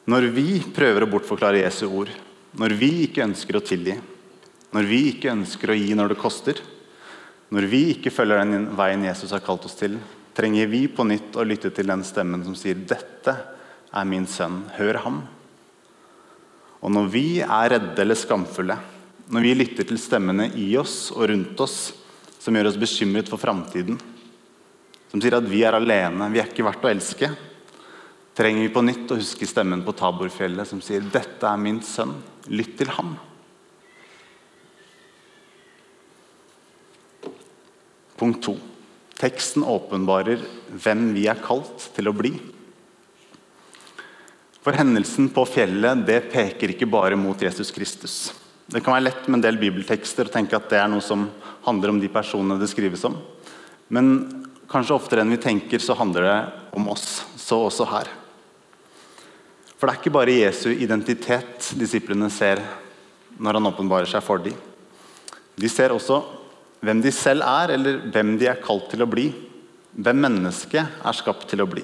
Når 0.07 0.29
vi 0.31 0.61
prøver 0.71 1.03
å 1.03 1.09
bortforklare 1.11 1.59
Jesu 1.59 1.83
ord, 1.89 2.13
når 2.55 2.77
vi 2.79 2.89
ikke 3.09 3.25
ønsker 3.25 3.59
å 3.59 3.63
tilgi, 3.63 3.97
når 4.71 4.87
vi 4.87 5.01
ikke 5.11 5.33
ønsker 5.33 5.73
å 5.73 5.75
gi 5.75 5.91
når 5.99 6.13
det 6.13 6.19
koster, 6.23 6.63
når 7.51 7.67
vi 7.67 7.81
ikke 7.91 8.13
følger 8.15 8.39
den 8.39 8.69
veien 8.79 9.03
Jesus 9.03 9.35
har 9.35 9.43
kalt 9.43 9.67
oss 9.67 9.75
til, 9.75 9.99
trenger 10.31 10.71
vi 10.71 10.85
på 10.87 11.03
nytt 11.03 11.35
å 11.35 11.43
lytte 11.43 11.73
til 11.75 11.91
den 11.91 12.07
stemmen 12.07 12.45
som 12.47 12.55
sier 12.55 12.79
'Dette 12.79 13.35
er 13.91 14.05
min 14.07 14.27
sønn, 14.27 14.63
hør 14.79 15.03
ham'. 15.03 15.23
Og 16.81 16.91
når 16.91 17.11
vi 17.11 17.41
er 17.43 17.69
redde 17.75 17.99
eller 17.99 18.15
skamfulle, 18.15 18.79
når 19.27 19.41
vi 19.43 19.57
lytter 19.59 19.83
til 19.83 19.99
stemmene 19.99 20.47
i 20.55 20.71
oss 20.79 21.11
og 21.11 21.27
rundt 21.29 21.59
oss 21.59 21.91
som 22.41 22.55
gjør 22.57 22.71
oss 22.71 22.79
bekymret 22.81 23.29
for 23.29 23.41
framtiden, 23.41 23.99
som 25.11 25.21
sier 25.21 25.35
at 25.37 25.47
vi 25.49 25.61
er 25.67 25.77
alene, 25.77 26.29
vi 26.33 26.41
er 26.41 26.49
ikke 26.49 26.65
verdt 26.65 26.85
å 26.87 26.89
elske, 26.89 27.29
trenger 28.37 28.65
vi 28.65 28.71
på 28.73 28.83
nytt 28.85 29.11
å 29.11 29.19
huske 29.19 29.45
stemmen 29.45 29.83
på 29.85 29.93
Taborfjellet 29.99 30.67
som 30.67 30.81
sier 30.81 31.03
'Dette 31.03 31.45
er 31.45 31.57
min 31.57 31.81
sønn, 31.85 32.15
lytt 32.47 32.77
til 32.77 32.87
ham'. 32.87 33.17
Punkt 38.17 38.41
to. 38.41 38.57
Teksten 39.17 39.63
åpenbarer 39.63 40.41
hvem 40.71 41.13
vi 41.13 41.27
er 41.27 41.41
kalt 41.41 41.89
til 41.93 42.09
å 42.09 42.13
bli. 42.13 42.33
For 44.61 44.77
hendelsen 44.77 45.29
på 45.33 45.45
fjellet 45.45 46.05
det 46.05 46.31
peker 46.31 46.73
ikke 46.73 46.89
bare 46.89 47.17
mot 47.17 47.37
Jesus 47.37 47.71
Kristus. 47.73 48.40
Det 48.71 48.79
kan 48.79 48.95
være 48.95 49.09
lett 49.09 49.25
med 49.27 49.41
en 49.41 49.43
del 49.43 49.57
bibeltekster 49.59 50.29
å 50.29 50.31
tenke 50.31 50.55
at 50.55 50.69
det 50.71 50.79
er 50.79 50.87
noe 50.87 51.03
som 51.03 51.25
handler 51.65 51.91
om 51.91 51.97
de 51.99 52.07
personene 52.11 52.55
det 52.61 52.69
skrives 52.71 53.03
om. 53.07 53.17
Men 53.91 54.13
kanskje 54.71 54.95
oftere 54.95 55.25
enn 55.25 55.33
vi 55.33 55.41
tenker, 55.43 55.81
så 55.83 55.97
handler 55.99 56.23
det 56.23 56.37
om 56.79 56.87
oss. 56.93 57.25
Så 57.35 57.59
også 57.67 57.89
her. 57.91 58.07
For 59.75 59.89
det 59.89 59.95
er 59.95 59.99
ikke 59.99 60.13
bare 60.15 60.37
Jesu 60.37 60.69
identitet 60.71 61.73
disiplene 61.75 62.29
ser 62.31 62.61
når 63.41 63.59
han 63.59 63.67
åpenbarer 63.73 64.07
seg 64.07 64.23
for 64.23 64.39
dem. 64.39 64.55
De 65.59 65.67
ser 65.67 65.91
også 65.91 66.21
hvem 66.81 67.03
de 67.03 67.11
selv 67.13 67.43
er, 67.43 67.75
eller 67.75 67.99
hvem 68.13 68.37
de 68.39 68.47
er 68.49 68.63
kalt 68.63 68.87
til 68.93 69.03
å 69.03 69.09
bli. 69.09 69.27
Hvem 69.91 70.23
mennesket 70.23 71.03
er 71.03 71.17
skapt 71.17 71.49
til 71.51 71.65
å 71.65 71.67
bli. 71.67 71.83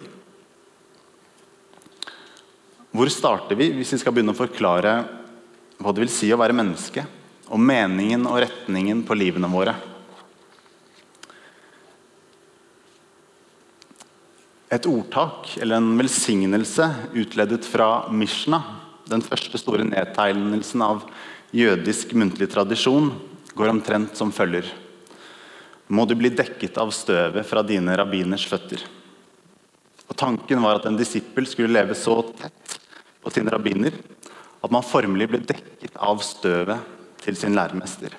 Hvor 2.96 3.12
starter 3.12 3.60
vi 3.60 3.74
hvis 3.76 3.92
vi 3.98 4.00
skal 4.00 4.16
begynne 4.16 4.32
å 4.32 4.40
forklare 4.40 4.94
hva 5.78 5.94
det 5.94 6.04
vil 6.06 6.12
si 6.12 6.32
å 6.34 6.40
være 6.40 6.56
menneske, 6.58 7.04
og 7.48 7.62
meningen 7.62 8.26
og 8.28 8.42
retningen 8.44 9.04
på 9.08 9.16
livene 9.18 9.50
våre? 9.52 9.76
Et 14.74 14.90
ordtak, 14.90 15.54
eller 15.62 15.80
en 15.80 15.94
velsignelse, 16.00 16.90
utledet 17.16 17.64
fra 17.70 18.10
Mishna, 18.12 18.60
den 19.08 19.24
første 19.24 19.62
store 19.62 19.86
nedtegnelsen 19.88 20.84
av 20.84 21.06
jødisk 21.56 22.12
muntlig 22.20 22.50
tradisjon, 22.52 23.14
går 23.56 23.72
omtrent 23.72 24.18
som 24.20 24.34
følger. 24.36 24.68
Må 25.88 26.04
du 26.04 26.18
bli 26.20 26.34
dekket 26.36 26.76
av 26.82 26.92
støvet 26.92 27.48
fra 27.48 27.64
dine 27.64 27.96
rabbiners 27.96 28.44
føtter. 28.50 28.82
Og 30.08 30.18
Tanken 30.20 30.60
var 30.64 30.82
at 30.82 30.90
en 30.90 31.00
disippel 31.00 31.48
skulle 31.48 31.72
leve 31.72 31.96
så 31.96 32.20
tett 32.36 32.78
på 33.24 33.32
sine 33.32 33.54
rabbiner 33.54 33.96
at 34.68 34.74
man 34.76 34.84
formelig 34.84 35.30
ble 35.32 35.40
dekket 35.48 35.96
av 36.04 36.20
støvet 36.26 36.96
til 37.24 37.38
sin 37.40 37.56
læremester. 37.56 38.12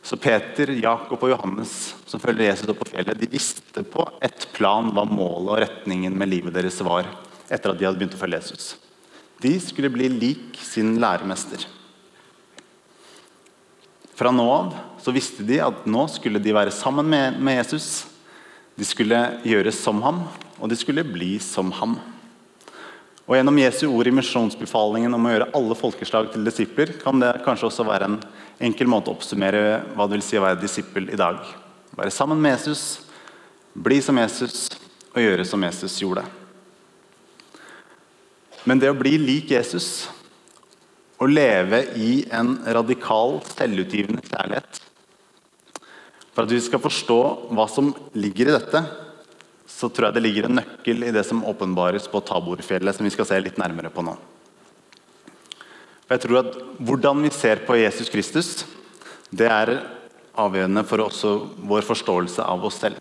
Så 0.00 0.16
Peter, 0.16 0.72
Jakob 0.80 1.20
og 1.20 1.34
Johannes 1.34 1.72
som 2.08 2.22
følger 2.22 2.48
Jesus 2.48 2.70
opp 2.72 2.80
på 2.80 2.88
fjellet, 2.88 3.18
de 3.20 3.28
visste 3.30 3.84
på 3.84 4.06
ett 4.24 4.48
plan 4.56 4.88
hva 4.96 5.04
målet 5.04 5.50
og 5.52 5.60
retningen 5.60 6.16
med 6.16 6.32
livet 6.32 6.56
deres 6.56 6.80
var 6.82 7.06
etter 7.50 7.70
at 7.70 7.78
de 7.78 7.86
hadde 7.86 8.00
begynt 8.00 8.16
å 8.16 8.22
følge 8.22 8.40
Jesus. 8.40 8.72
De 9.44 9.52
skulle 9.60 9.92
bli 9.92 10.08
lik 10.12 10.56
sin 10.64 10.94
læremester. 11.02 11.66
Fra 14.16 14.32
nå 14.32 14.46
av 14.52 14.72
så 15.00 15.12
visste 15.12 15.44
de 15.44 15.60
at 15.64 15.84
nå 15.88 16.06
skulle 16.12 16.40
de 16.42 16.56
være 16.56 16.72
sammen 16.74 17.06
med, 17.08 17.36
med 17.40 17.60
Jesus. 17.60 18.06
De 18.80 18.88
skulle 18.88 19.20
gjøre 19.44 19.72
som 19.76 20.00
ham, 20.04 20.24
og 20.56 20.72
de 20.72 20.80
skulle 20.80 21.04
bli 21.04 21.34
som 21.44 21.72
ham. 21.76 21.98
Og 23.30 23.36
Gjennom 23.38 23.60
Jesu 23.60 23.84
ord 23.86 24.08
i 24.10 24.10
misjonsbefalingen 24.10 25.12
om 25.14 25.26
å 25.28 25.30
gjøre 25.30 25.52
alle 25.54 25.74
folkeslag 25.78 26.32
til 26.32 26.42
disipler, 26.42 26.96
kan 26.98 27.20
det 27.22 27.28
kanskje 27.44 27.68
også 27.68 27.84
være 27.86 28.08
en 28.08 28.16
enkel 28.66 28.88
måte 28.90 29.12
å 29.12 29.14
oppsummere 29.14 29.60
hva 29.94 30.08
det 30.08 30.16
vil 30.16 30.24
si 30.26 30.38
å 30.40 30.42
være 30.42 30.58
disippel 30.58 31.06
i 31.14 31.18
dag. 31.20 31.38
Være 31.94 32.10
sammen 32.10 32.40
med 32.42 32.56
Jesus, 32.56 33.04
bli 33.70 34.00
som 34.02 34.18
Jesus 34.18 34.64
og 35.12 35.20
gjøre 35.22 35.44
som 35.46 35.62
Jesus 35.62 35.94
gjorde. 36.02 36.24
Men 38.66 38.82
det 38.82 38.90
å 38.90 38.98
bli 38.98 39.14
lik 39.22 39.54
Jesus, 39.54 40.08
å 41.22 41.28
leve 41.30 41.84
i 42.02 42.24
en 42.34 42.56
radikal, 42.66 43.38
selvutgivende 43.52 44.24
kjærlighet 44.24 44.82
For 46.32 46.46
at 46.46 46.50
vi 46.50 46.58
skal 46.64 46.82
forstå 46.82 47.20
hva 47.54 47.66
som 47.70 47.92
ligger 48.18 48.50
i 48.50 48.56
dette, 48.56 48.82
så 49.70 49.88
tror 49.88 50.08
jeg 50.08 50.18
det 50.18 50.24
ligger 50.24 50.48
en 50.48 50.58
nøkkel 50.58 51.06
i 51.06 51.14
det 51.14 51.22
som 51.26 51.44
åpenbares 51.46 52.08
på 52.10 52.20
Taborfjellet, 52.26 52.96
som 52.96 53.06
vi 53.06 53.12
skal 53.14 53.28
se 53.28 53.38
litt 53.40 53.60
nærmere 53.60 53.92
på 53.94 54.04
nå. 54.04 54.16
For 56.04 56.16
jeg 56.16 56.24
tror 56.26 56.40
at 56.42 56.58
Hvordan 56.80 57.22
vi 57.22 57.30
ser 57.30 57.62
på 57.66 57.76
Jesus 57.78 58.10
Kristus, 58.10 58.50
det 59.30 59.46
er 59.46 59.76
avgjørende 60.40 60.82
for 60.88 61.04
også 61.04 61.34
vår 61.70 61.86
forståelse 61.86 62.42
av 62.42 62.64
oss 62.66 62.80
selv. 62.82 62.98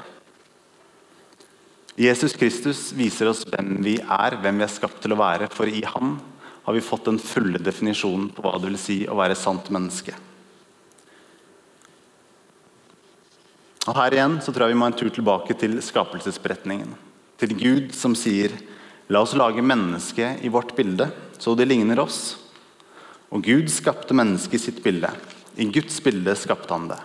Jesus 2.00 2.36
Kristus 2.38 2.90
viser 2.96 3.32
oss 3.32 3.42
hvem 3.50 3.80
vi 3.84 3.98
er, 4.00 4.38
hvem 4.40 4.62
vi 4.62 4.68
er 4.68 4.72
skapt 4.72 5.02
til 5.04 5.16
å 5.16 5.20
være. 5.20 5.50
For 5.52 5.68
i 5.68 5.82
ham 5.84 6.16
har 6.64 6.76
vi 6.76 6.86
fått 6.86 7.10
den 7.10 7.20
fulle 7.20 7.60
definisjonen 7.60 8.30
på 8.36 8.46
hva 8.46 8.56
det 8.56 8.70
vil 8.70 8.80
si 8.80 9.00
å 9.10 9.18
være 9.20 9.36
sant 9.36 9.68
menneske. 9.74 10.14
Og 13.88 13.96
Her 13.96 14.16
igjen 14.18 14.40
så 14.44 14.52
tror 14.52 14.68
jeg 14.68 14.76
vi 14.76 14.80
må 14.82 14.90
en 14.90 14.98
tur 14.98 15.12
tilbake 15.14 15.56
til 15.60 15.78
skapelsesberetningen. 15.84 16.92
Til 17.40 17.56
Gud 17.56 17.94
som 17.96 18.18
sier 18.18 18.52
La 19.10 19.24
oss 19.24 19.34
lage 19.34 19.64
mennesket 19.66 20.44
i 20.46 20.52
vårt 20.54 20.76
bilde, 20.78 21.08
så 21.42 21.56
det 21.58 21.66
ligner 21.66 21.98
oss. 22.04 22.36
Og 23.34 23.42
Gud 23.46 23.72
skapte 23.74 24.14
mennesket 24.14 24.60
i 24.60 24.62
sitt 24.68 24.84
bilde. 24.86 25.10
I 25.58 25.66
Guds 25.74 25.98
bilde 26.06 26.36
skapte 26.38 26.76
han 26.76 26.92
det. 26.92 27.00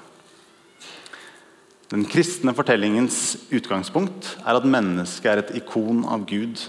Den 1.94 2.04
kristne 2.08 2.52
fortellingens 2.56 3.36
utgangspunkt 3.54 4.34
er 4.42 4.58
at 4.58 4.68
mennesket 4.68 5.30
er 5.30 5.42
et 5.42 5.54
ikon 5.62 6.02
av 6.10 6.26
Gud. 6.28 6.60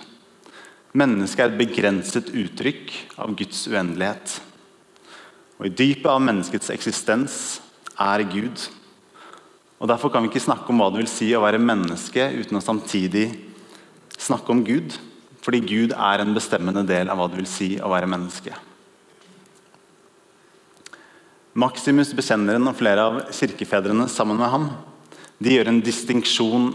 Mennesket 0.95 1.43
er 1.43 1.51
et 1.51 1.59
begrenset 1.59 2.31
uttrykk 2.31 2.95
av 3.19 3.35
Guds 3.35 3.65
uendelighet. 3.67 4.38
Og 5.59 5.67
I 5.67 5.75
dypet 5.75 6.12
av 6.12 6.24
menneskets 6.24 6.71
eksistens 6.71 7.39
er 8.00 8.24
Gud. 8.31 8.67
Og 9.79 9.89
Derfor 9.91 10.12
kan 10.12 10.24
vi 10.24 10.32
ikke 10.32 10.46
snakke 10.46 10.72
om 10.72 10.79
hva 10.79 10.88
det 10.91 11.03
vil 11.03 11.12
si 11.12 11.27
å 11.36 11.44
være 11.44 11.60
menneske 11.60 12.29
uten 12.38 12.60
å 12.60 12.63
samtidig 12.63 13.27
snakke 14.15 14.53
om 14.53 14.63
Gud. 14.65 14.96
Fordi 15.44 15.60
Gud 15.62 15.94
er 15.94 16.24
en 16.24 16.34
bestemmende 16.34 16.86
del 16.88 17.12
av 17.12 17.20
hva 17.20 17.27
det 17.29 17.41
vil 17.41 17.50
si 17.50 17.75
å 17.77 17.91
være 17.91 18.10
menneske. 18.10 18.55
Maximus, 21.55 22.12
bekjenneren 22.15 22.67
og 22.67 22.75
flere 22.75 23.03
av 23.03 23.20
kirkefedrene 23.36 24.10
sammen 24.12 24.39
med 24.41 24.51
ham 24.51 24.65
de 25.39 25.53
gjør 25.53 25.70
en 25.72 25.84
distinksjon 25.84 26.70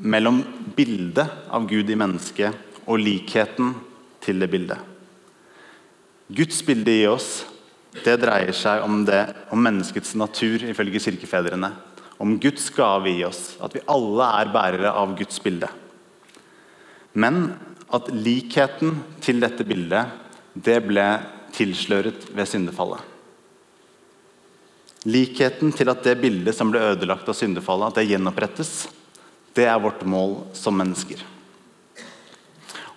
mellom 0.00 0.40
bildet 0.76 1.30
av 1.50 1.66
Gud 1.70 1.90
i 1.90 1.98
mennesket 1.98 2.86
og 2.86 3.02
likheten 3.02 3.74
til 4.22 4.42
det 4.42 4.48
bildet. 4.50 4.78
Guds 6.30 6.62
bilde 6.66 6.94
i 6.94 7.06
oss 7.10 7.42
det 8.04 8.16
dreier 8.22 8.54
seg 8.54 8.84
om, 8.86 9.02
det, 9.06 9.24
om 9.50 9.58
menneskets 9.62 10.14
natur, 10.18 10.62
ifølge 10.62 11.02
kirkefedrene 11.02 11.72
om 12.20 12.36
Guds 12.38 12.68
gave 12.76 13.08
i 13.10 13.24
oss, 13.24 13.54
at 13.64 13.72
vi 13.72 13.80
alle 13.88 14.26
er 14.42 14.52
bærere 14.52 14.92
av 14.92 15.14
Guds 15.16 15.40
bilde. 15.40 15.70
Men 17.16 17.54
at 17.90 18.10
likheten 18.12 18.98
til 19.24 19.40
dette 19.40 19.64
bildet 19.64 20.12
det 20.52 20.76
ble 20.84 21.06
tilsløret 21.56 22.28
ved 22.36 22.48
syndefallet. 22.50 23.00
Likheten 25.08 25.72
til 25.72 25.88
at 25.88 26.04
det 26.04 26.18
bildet 26.20 26.54
som 26.54 26.68
ble 26.68 26.82
ødelagt 26.92 27.28
av 27.30 27.38
syndefallet, 27.38 27.88
at 27.88 28.02
det 28.02 28.10
gjenopprettes, 28.10 28.74
det 29.56 29.64
er 29.64 29.80
vårt 29.80 30.04
mål 30.04 30.42
som 30.54 30.76
mennesker. 30.76 31.22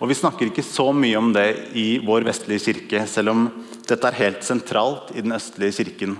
Og 0.02 0.10
Vi 0.10 0.18
snakker 0.18 0.50
ikke 0.50 0.66
så 0.66 0.90
mye 0.92 1.16
om 1.16 1.32
det 1.32 1.48
i 1.80 1.96
vår 2.04 2.26
vestlige 2.28 2.66
kirke, 2.66 3.06
selv 3.08 3.32
om 3.32 3.48
dette 3.88 4.04
er 4.04 4.20
helt 4.20 4.44
sentralt 4.44 5.14
i 5.16 5.24
den 5.24 5.32
østlige 5.32 5.78
kirken. 5.80 6.18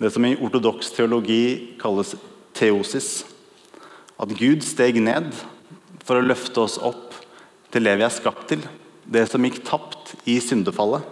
Det 0.00 0.14
som 0.14 0.24
i 0.24 0.36
ortodoks 0.38 0.94
teologi 0.96 1.76
kalles 1.80 2.14
teosis. 2.58 3.22
At 4.18 4.34
Gud 4.34 4.64
steg 4.66 4.98
ned 5.00 5.30
for 6.04 6.18
å 6.18 6.24
løfte 6.26 6.64
oss 6.64 6.78
opp 6.82 7.14
til 7.72 7.86
det 7.86 7.94
vi 8.00 8.06
er 8.06 8.14
skapt 8.14 8.48
til. 8.50 8.64
Det 9.08 9.24
som 9.30 9.44
gikk 9.46 9.62
tapt 9.66 10.16
i 10.28 10.38
syndefallet. 10.42 11.04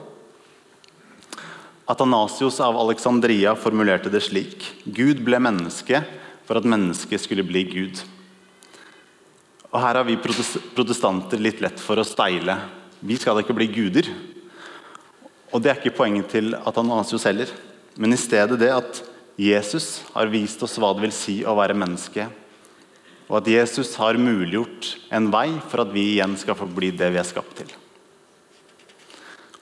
Atanasios 1.87 2.59
av 2.61 2.77
Alexandria 2.81 3.55
formulerte 3.55 4.11
det 4.11 4.25
slik.: 4.27 4.65
Gud 4.85 5.23
ble 5.25 5.39
menneske 5.39 6.03
for 6.47 6.59
at 6.59 6.67
mennesket 6.67 7.23
skulle 7.23 7.47
bli 7.47 7.63
Gud. 7.71 8.01
Og 9.71 9.79
Her 9.83 10.01
har 10.01 10.07
vi 10.09 10.17
protestanter 10.19 11.39
litt 11.43 11.61
lett 11.63 11.79
for 11.83 12.01
å 12.01 12.07
steile. 12.07 12.57
Vi 13.01 13.19
skal 13.21 13.37
da 13.37 13.45
ikke 13.45 13.57
bli 13.57 13.69
guder. 13.71 14.09
Og 15.53 15.63
Det 15.63 15.71
er 15.71 15.79
ikke 15.79 15.99
poenget 15.99 16.31
til 16.33 16.55
Atanasios 16.55 17.27
heller, 17.29 17.51
men 17.97 18.13
i 18.13 18.19
stedet 18.19 18.59
det 18.59 18.73
at 18.73 19.03
Jesus 19.37 20.03
har 20.15 20.33
vist 20.33 20.63
oss 20.65 20.79
hva 20.81 20.95
det 20.97 21.05
vil 21.05 21.15
si 21.15 21.37
å 21.45 21.55
være 21.59 21.77
menneske. 21.77 22.29
Og 23.27 23.41
at 23.41 23.51
Jesus 23.51 23.93
har 24.01 24.17
muliggjort 24.21 24.95
en 25.13 25.29
vei 25.33 25.49
for 25.69 25.83
at 25.83 25.93
vi 25.93 26.13
igjen 26.15 26.37
skal 26.41 26.57
få 26.57 26.69
bli 26.71 26.93
det 26.97 27.11
vi 27.13 27.21
er 27.21 27.29
skapt 27.29 27.59
til. 27.61 27.73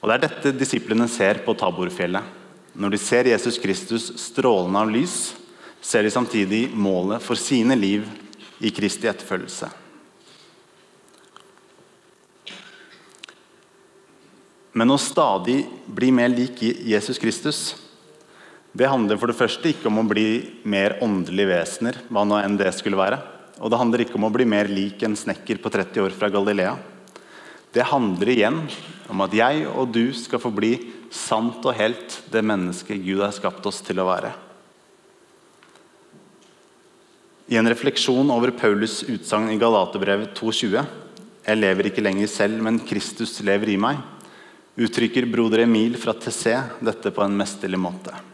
Og 0.02 0.10
Det 0.10 0.14
er 0.14 0.24
dette 0.26 0.58
disiplene 0.60 1.08
ser 1.08 1.40
på 1.46 1.56
Taborfjellet. 1.56 2.42
Når 2.74 2.90
de 2.92 2.98
ser 3.00 3.30
Jesus 3.30 3.56
Kristus 3.58 4.10
strålende 4.20 4.82
av 4.82 4.90
lys, 4.92 5.32
ser 5.80 6.04
de 6.04 6.12
samtidig 6.12 6.66
målet 6.74 7.22
for 7.22 7.38
sine 7.40 7.76
liv 7.78 8.04
i 8.60 8.70
Kristi 8.74 9.08
etterfølgelse. 9.08 9.70
Men 14.74 14.90
å 14.90 14.98
stadig 14.98 15.62
bli 15.86 16.10
mer 16.12 16.32
lik 16.34 16.60
Jesus 16.60 17.20
Kristus 17.22 17.60
det 18.74 18.88
handler 18.90 19.18
for 19.20 19.30
det 19.30 19.38
første 19.38 19.70
ikke 19.70 19.86
om 19.86 20.00
å 20.02 20.08
bli 20.10 20.26
mer 20.66 20.96
åndelige 21.04 21.52
vesener, 21.52 22.00
hva 22.10 22.24
nå 22.26 22.40
enn 22.40 22.56
det 22.58 22.72
skulle 22.74 22.98
være. 22.98 23.20
Og 23.62 23.70
det 23.70 23.78
handler 23.78 24.02
ikke 24.02 24.18
om 24.18 24.26
å 24.26 24.32
bli 24.34 24.46
mer 24.50 24.66
lik 24.66 25.04
en 25.06 25.14
snekker 25.14 25.60
på 25.62 25.70
30 25.70 26.02
år 26.02 26.16
fra 26.18 26.30
Galilea. 26.34 26.72
Det 27.70 27.86
handler 27.86 28.32
igjen 28.34 28.58
om 29.10 29.22
at 29.22 29.36
jeg 29.38 29.62
og 29.70 29.94
du 29.94 30.08
skal 30.18 30.42
få 30.42 30.50
bli 30.54 30.72
sant 31.14 31.62
og 31.62 31.78
helt 31.78 32.18
det 32.34 32.42
mennesket 32.42 32.98
Gud 33.06 33.22
har 33.22 33.34
skapt 33.36 33.62
oss 33.70 33.78
til 33.86 34.02
å 34.02 34.08
være. 34.10 34.34
I 37.54 37.60
en 37.60 37.70
refleksjon 37.70 38.34
over 38.34 38.50
Paulus' 38.58 39.04
utsagn 39.06 39.52
i 39.54 39.60
Galaterbrevet 39.60 40.34
2,20 40.34 40.82
Jeg 41.44 41.60
lever 41.60 41.92
ikke 41.92 42.02
lenger 42.02 42.26
selv, 42.32 42.58
men 42.64 42.82
Kristus 42.82 43.36
lever 43.44 43.70
i 43.70 43.78
meg, 43.78 44.00
uttrykker 44.74 45.30
broder 45.30 45.62
Emil 45.68 45.94
fra 46.00 46.16
TC 46.16 46.56
dette 46.82 47.14
på 47.14 47.22
en 47.22 47.36
mesterlig 47.38 47.78
måte. 47.78 48.33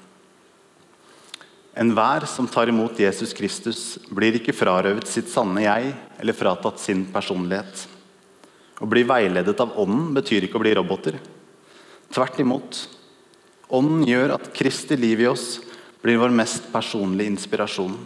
Enhver 1.80 2.26
som 2.28 2.48
tar 2.48 2.68
imot 2.68 2.98
Jesus 3.00 3.32
Kristus, 3.32 3.98
blir 4.12 4.36
ikke 4.36 4.52
frarøvet 4.52 5.08
sitt 5.08 5.30
sanne 5.32 5.62
jeg 5.64 5.94
eller 6.20 6.36
fratatt 6.36 6.80
sin 6.82 7.06
personlighet. 7.08 7.86
Å 8.80 8.88
bli 8.88 9.00
veiledet 9.08 9.56
av 9.64 9.78
Ånden 9.80 10.10
betyr 10.16 10.44
ikke 10.44 10.60
å 10.60 10.64
bli 10.64 10.74
roboter. 10.76 11.16
Tvert 12.12 12.40
imot. 12.44 12.82
Ånden 13.72 14.04
gjør 14.04 14.34
at 14.36 14.50
Kristi 14.56 14.98
liv 15.00 15.22
i 15.24 15.28
oss 15.30 15.62
blir 16.02 16.20
vår 16.20 16.34
mest 16.36 16.68
personlige 16.72 17.32
inspirasjon. 17.32 17.96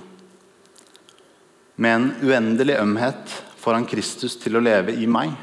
Med 1.74 1.96
en 1.96 2.08
uendelig 2.22 2.78
ømhet 2.78 3.36
får 3.58 3.78
han 3.80 3.88
Kristus 3.90 4.38
til 4.38 4.54
å 4.54 4.62
leve 4.62 4.94
i 4.94 5.10
meg. 5.10 5.34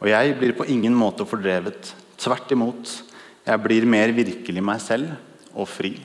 Og 0.00 0.08
jeg 0.08 0.38
blir 0.40 0.56
på 0.56 0.68
ingen 0.72 0.96
måte 0.96 1.28
fordrevet. 1.28 1.92
Tvert 2.16 2.56
imot. 2.56 2.96
Jeg 3.44 3.64
blir 3.68 3.84
mer 3.84 4.16
virkelig 4.16 4.64
meg 4.64 4.80
selv 4.80 5.12
og 5.52 5.68
fri. 5.68 5.96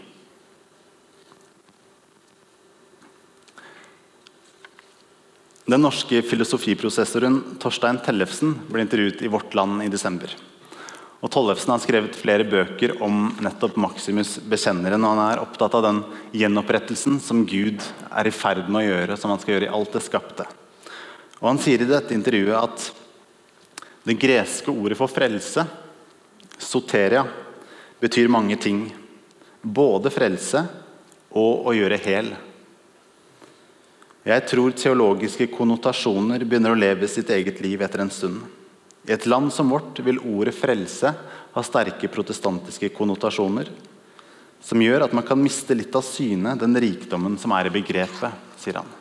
Den 5.70 5.84
norske 5.86 6.24
filosofiprosessoren 6.26 7.36
Torstein 7.62 8.00
Tellefsen 8.02 8.56
ble 8.72 8.82
intervjuet 8.82 9.20
i 9.22 9.30
Vårt 9.30 9.54
Land 9.54 9.84
i 9.86 9.90
desember. 9.92 10.32
Og 11.22 11.30
Tollefsen 11.30 11.70
har 11.76 11.84
skrevet 11.84 12.18
flere 12.18 12.48
bøker 12.48 12.96
om 13.06 13.28
nettopp 13.44 13.78
Maximus 13.78 14.40
bekjenneren. 14.50 15.04
og 15.04 15.14
Han 15.14 15.22
er 15.28 15.44
opptatt 15.44 15.76
av 15.78 15.86
den 15.86 16.00
gjenopprettelsen 16.34 17.20
som 17.22 17.44
Gud 17.46 17.86
er 18.10 18.26
i 18.26 18.34
ferd 18.34 18.66
med 18.66 18.82
å 18.82 18.88
gjøre, 18.88 19.20
som 19.20 19.30
han 19.30 19.44
skal 19.44 19.58
gjøre 19.58 19.70
i 19.70 19.76
alt 19.78 19.94
det 19.94 20.04
skapte. 20.08 20.48
Og 21.38 21.52
Han 21.52 21.62
sier 21.62 21.86
i 21.86 21.92
dette 21.92 22.18
intervjuet 22.18 22.58
at 22.58 22.90
det 24.10 24.18
greske 24.18 24.74
ordet 24.74 24.98
for 24.98 25.12
frelse, 25.12 25.68
soteria, 26.58 27.28
betyr 28.02 28.32
mange 28.32 28.58
ting. 28.58 28.88
Både 29.62 30.10
frelse 30.10 30.66
og 31.30 31.68
å 31.70 31.78
gjøre 31.78 32.06
hel. 32.10 32.34
Jeg 34.28 34.44
tror 34.52 34.74
teologiske 34.76 35.48
konnotasjoner 35.54 36.44
begynner 36.44 36.74
å 36.76 36.80
leve 36.80 37.08
sitt 37.08 37.30
eget 37.32 37.62
liv 37.64 37.80
etter 37.82 38.04
en 38.04 38.12
stund. 38.12 38.42
I 39.08 39.14
et 39.16 39.26
land 39.26 39.54
som 39.56 39.70
vårt 39.72 40.02
vil 40.04 40.20
ordet 40.20 40.54
'frelse' 40.56 41.14
ha 41.54 41.64
sterke 41.64 42.08
protestantiske 42.12 42.90
konnotasjoner, 42.90 43.70
som 44.62 44.82
gjør 44.82 45.06
at 45.06 45.14
man 45.14 45.24
kan 45.24 45.40
miste 45.42 45.74
litt 45.74 45.96
av 45.96 46.04
syne 46.04 46.58
den 46.60 46.76
rikdommen 46.76 47.40
som 47.40 47.52
er 47.52 47.68
i 47.68 47.74
begrepet, 47.74 48.32
sier 48.58 48.82
han. 48.84 48.92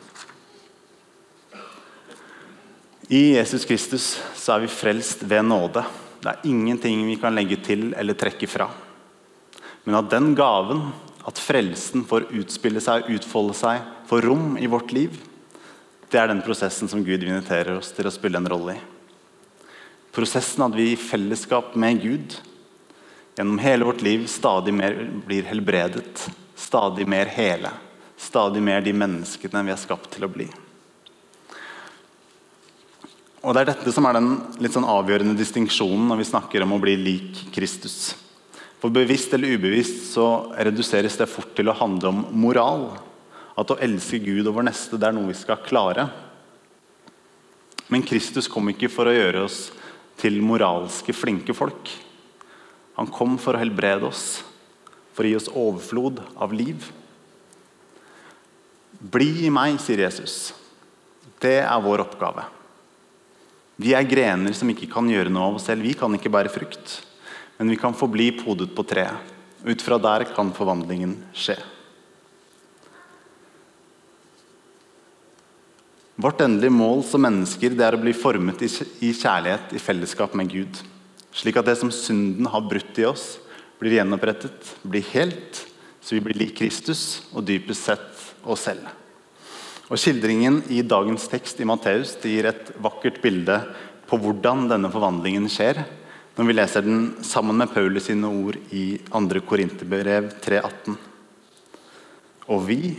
I 3.09 3.35
Jesus 3.35 3.65
Kristus 3.65 4.21
så 4.35 4.55
er 4.55 4.59
vi 4.59 4.67
frelst 4.67 5.23
ved 5.23 5.43
nåde. 5.43 5.83
Det 6.21 6.29
er 6.29 6.47
ingenting 6.47 7.05
vi 7.07 7.15
kan 7.19 7.35
legge 7.35 7.57
til 7.57 7.93
eller 7.97 8.13
trekke 8.13 8.47
fra. 8.47 8.69
Men 9.83 9.95
av 9.95 10.09
den 10.09 10.35
gaven 10.35 10.91
at 11.27 11.39
frelsen 11.41 12.05
får 12.05 12.29
utspille 12.31 12.81
seg 12.81 13.03
og 13.03 13.17
utfolde 13.17 13.53
seg, 13.57 13.81
får 14.09 14.21
rom 14.25 14.57
i 14.57 14.67
vårt 14.67 14.91
liv, 14.91 15.17
det 16.09 16.17
er 16.17 16.31
den 16.31 16.41
prosessen 16.41 16.89
som 16.89 17.03
Gud 17.05 17.21
inviterer 17.21 17.77
oss 17.77 17.91
til 17.93 18.07
å 18.09 18.13
spille 18.13 18.39
en 18.41 18.49
rolle 18.49 18.73
i. 18.73 18.85
Prosessen 20.15 20.65
at 20.65 20.73
vi 20.73 20.91
i 20.91 20.97
fellesskap 20.97 21.75
med 21.77 21.99
Gud 22.01 22.37
gjennom 23.37 23.59
hele 23.61 23.85
vårt 23.85 24.01
liv 24.01 24.25
stadig 24.27 24.73
mer 24.73 24.97
blir 25.27 25.45
helbredet, 25.45 26.25
stadig 26.57 27.05
mer 27.07 27.29
hele, 27.29 27.69
stadig 28.17 28.63
mer 28.65 28.81
de 28.81 28.95
menneskene 28.97 29.61
vi 29.67 29.75
er 29.75 29.79
skapt 29.79 30.09
til 30.15 30.25
å 30.25 30.31
bli. 30.33 30.47
Og 33.39 33.53
Det 33.53 33.61
er 33.61 33.69
dette 33.69 33.93
som 33.95 34.07
er 34.09 34.17
den 34.17 34.33
litt 34.59 34.73
sånn 34.73 34.89
avgjørende 34.89 35.37
distinksjonen 35.39 36.09
når 36.09 36.19
vi 36.19 36.27
snakker 36.27 36.65
om 36.65 36.73
å 36.75 36.81
bli 36.81 36.97
lik 36.99 37.45
Kristus. 37.55 38.17
For 38.81 38.91
bevisst 38.91 39.31
eller 39.35 39.53
ubevisst 39.55 40.09
så 40.15 40.25
reduseres 40.57 41.15
det 41.21 41.29
fort 41.29 41.53
til 41.55 41.69
å 41.71 41.77
handle 41.77 42.11
om 42.11 42.25
moral. 42.35 42.89
At 43.59 43.73
å 43.73 43.79
elske 43.83 44.21
Gud 44.23 44.47
og 44.47 44.55
vår 44.55 44.69
neste 44.69 44.99
det 44.99 45.09
er 45.09 45.15
noe 45.15 45.29
vi 45.29 45.37
skal 45.37 45.59
klare. 45.65 46.07
Men 47.89 48.05
Kristus 48.05 48.47
kom 48.51 48.69
ikke 48.71 48.91
for 48.91 49.09
å 49.09 49.15
gjøre 49.15 49.43
oss 49.47 49.59
til 50.19 50.39
moralske, 50.45 51.15
flinke 51.15 51.55
folk. 51.55 51.91
Han 52.99 53.09
kom 53.11 53.37
for 53.41 53.55
å 53.55 53.61
helbrede 53.61 54.07
oss, 54.07 54.41
for 55.15 55.25
å 55.25 55.31
gi 55.31 55.37
oss 55.39 55.51
overflod 55.51 56.21
av 56.39 56.53
liv. 56.55 56.87
Bli 58.99 59.45
i 59.47 59.51
meg, 59.53 59.79
sier 59.81 60.03
Jesus. 60.03 60.53
Det 61.39 61.61
er 61.63 61.83
vår 61.83 62.03
oppgave. 62.03 62.45
Vi 63.79 63.93
er 63.95 64.07
grener 64.07 64.55
som 64.55 64.69
ikke 64.71 64.89
kan 64.91 65.07
gjøre 65.07 65.31
noe 65.31 65.53
av 65.53 65.59
oss 65.59 65.69
selv. 65.71 65.87
Vi 65.87 65.95
kan 65.95 66.11
ikke 66.15 66.31
bære 66.31 66.51
frukt 66.51 66.99
men 67.59 67.69
vi 67.69 67.75
kan 67.75 67.93
forbli 67.93 68.31
podet 68.31 68.71
på 68.71 68.85
treet. 68.87 69.35
Ut 69.67 69.81
fra 69.83 69.97
der 69.99 70.23
kan 70.31 70.53
forvandlingen 70.55 71.17
skje. 71.35 71.57
Vårt 76.19 76.41
endelige 76.43 76.75
mål 76.75 76.99
som 77.07 77.23
mennesker 77.23 77.71
det 77.79 77.83
er 77.85 77.95
å 77.95 78.01
bli 78.01 78.11
formet 78.11 78.59
i 78.65 78.67
kjærlighet 79.15 79.71
i 79.71 79.79
fellesskap 79.79 80.33
med 80.35 80.49
Gud. 80.51 80.79
Slik 81.31 81.55
at 81.61 81.69
det 81.69 81.77
som 81.79 81.91
synden 81.95 82.49
har 82.51 82.65
brutt 82.67 82.97
i 82.99 83.05
oss, 83.07 83.37
blir 83.79 83.95
gjenopprettet, 83.95 84.73
blir 84.83 85.05
helt, 85.13 85.61
så 86.03 86.17
vi 86.17 86.23
blir 86.25 86.35
lik 86.41 86.57
Kristus 86.57 87.21
og 87.31 87.45
dypest 87.47 87.87
sett 87.87 88.25
oss 88.43 88.65
selv. 88.67 88.89
Og 89.87 89.95
Skildringen 90.01 90.57
i 90.67 90.81
dagens 90.83 91.29
tekst 91.31 91.61
i 91.63 91.67
Matteus 91.69 92.17
gir 92.19 92.49
et 92.49 92.73
vakkert 92.83 93.21
bilde 93.23 93.55
på 94.09 94.19
hvordan 94.19 94.65
denne 94.67 94.91
forvandlingen 94.91 95.47
skjer, 95.47 95.79
når 96.35 96.49
vi 96.49 96.55
leser 96.57 96.83
den 96.83 96.99
sammen 97.23 97.61
med 97.61 97.71
Paulus 97.71 98.09
sine 98.09 98.27
ord 98.27 98.57
i 98.75 98.99
2. 99.07 99.39
Korinterbrev 99.47 100.27
3,18. 100.43 100.99
Og 102.51 102.67
vi, 102.67 102.97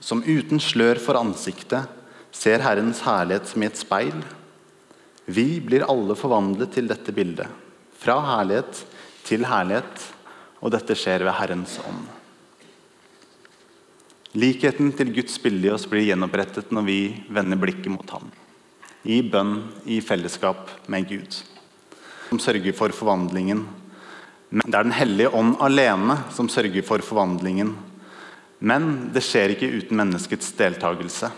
som 0.00 0.24
uten 0.24 0.62
slør 0.64 1.02
for 1.02 1.20
ansiktet 1.20 2.00
ser 2.34 2.64
Herrens 2.64 3.04
herlighet 3.06 3.48
som 3.48 3.62
i 3.62 3.68
et 3.70 3.78
speil, 3.78 4.18
vi 5.24 5.60
blir 5.64 5.86
alle 5.88 6.16
forvandlet 6.18 6.74
til 6.74 6.90
dette 6.90 7.14
bildet, 7.16 7.48
fra 7.96 8.18
herlighet 8.34 8.82
til 9.24 9.46
herlighet, 9.48 10.10
og 10.60 10.74
dette 10.74 10.96
skjer 10.98 11.24
ved 11.24 11.36
Herrens 11.38 11.78
ånd. 11.84 12.04
Likheten 14.34 14.90
til 14.98 15.14
Guds 15.14 15.38
bilde 15.40 15.68
i 15.68 15.72
oss 15.72 15.86
blir 15.88 16.08
gjenopprettet 16.08 16.72
når 16.74 16.88
vi 16.88 17.00
vender 17.32 17.60
blikket 17.60 17.92
mot 17.94 18.16
ham. 18.16 18.28
I 19.04 19.20
bønn, 19.22 19.60
i 19.86 20.00
fellesskap 20.02 20.72
med 20.90 21.06
Gud 21.08 21.44
som 22.34 22.40
sørger 22.42 22.74
for 22.74 22.90
forvandlingen. 22.94 23.62
Men 24.50 24.70
det 24.70 24.78
er 24.78 24.86
Den 24.86 24.96
hellige 24.98 25.30
ånd 25.30 25.56
alene 25.60 26.18
som 26.34 26.48
sørger 26.48 26.82
for 26.82 26.98
forvandlingen. 26.98 27.76
Men 28.60 29.10
det 29.14 29.22
skjer 29.22 29.54
ikke 29.54 29.70
uten 29.70 29.96
menneskets 29.96 30.52
deltakelse. 30.58 31.30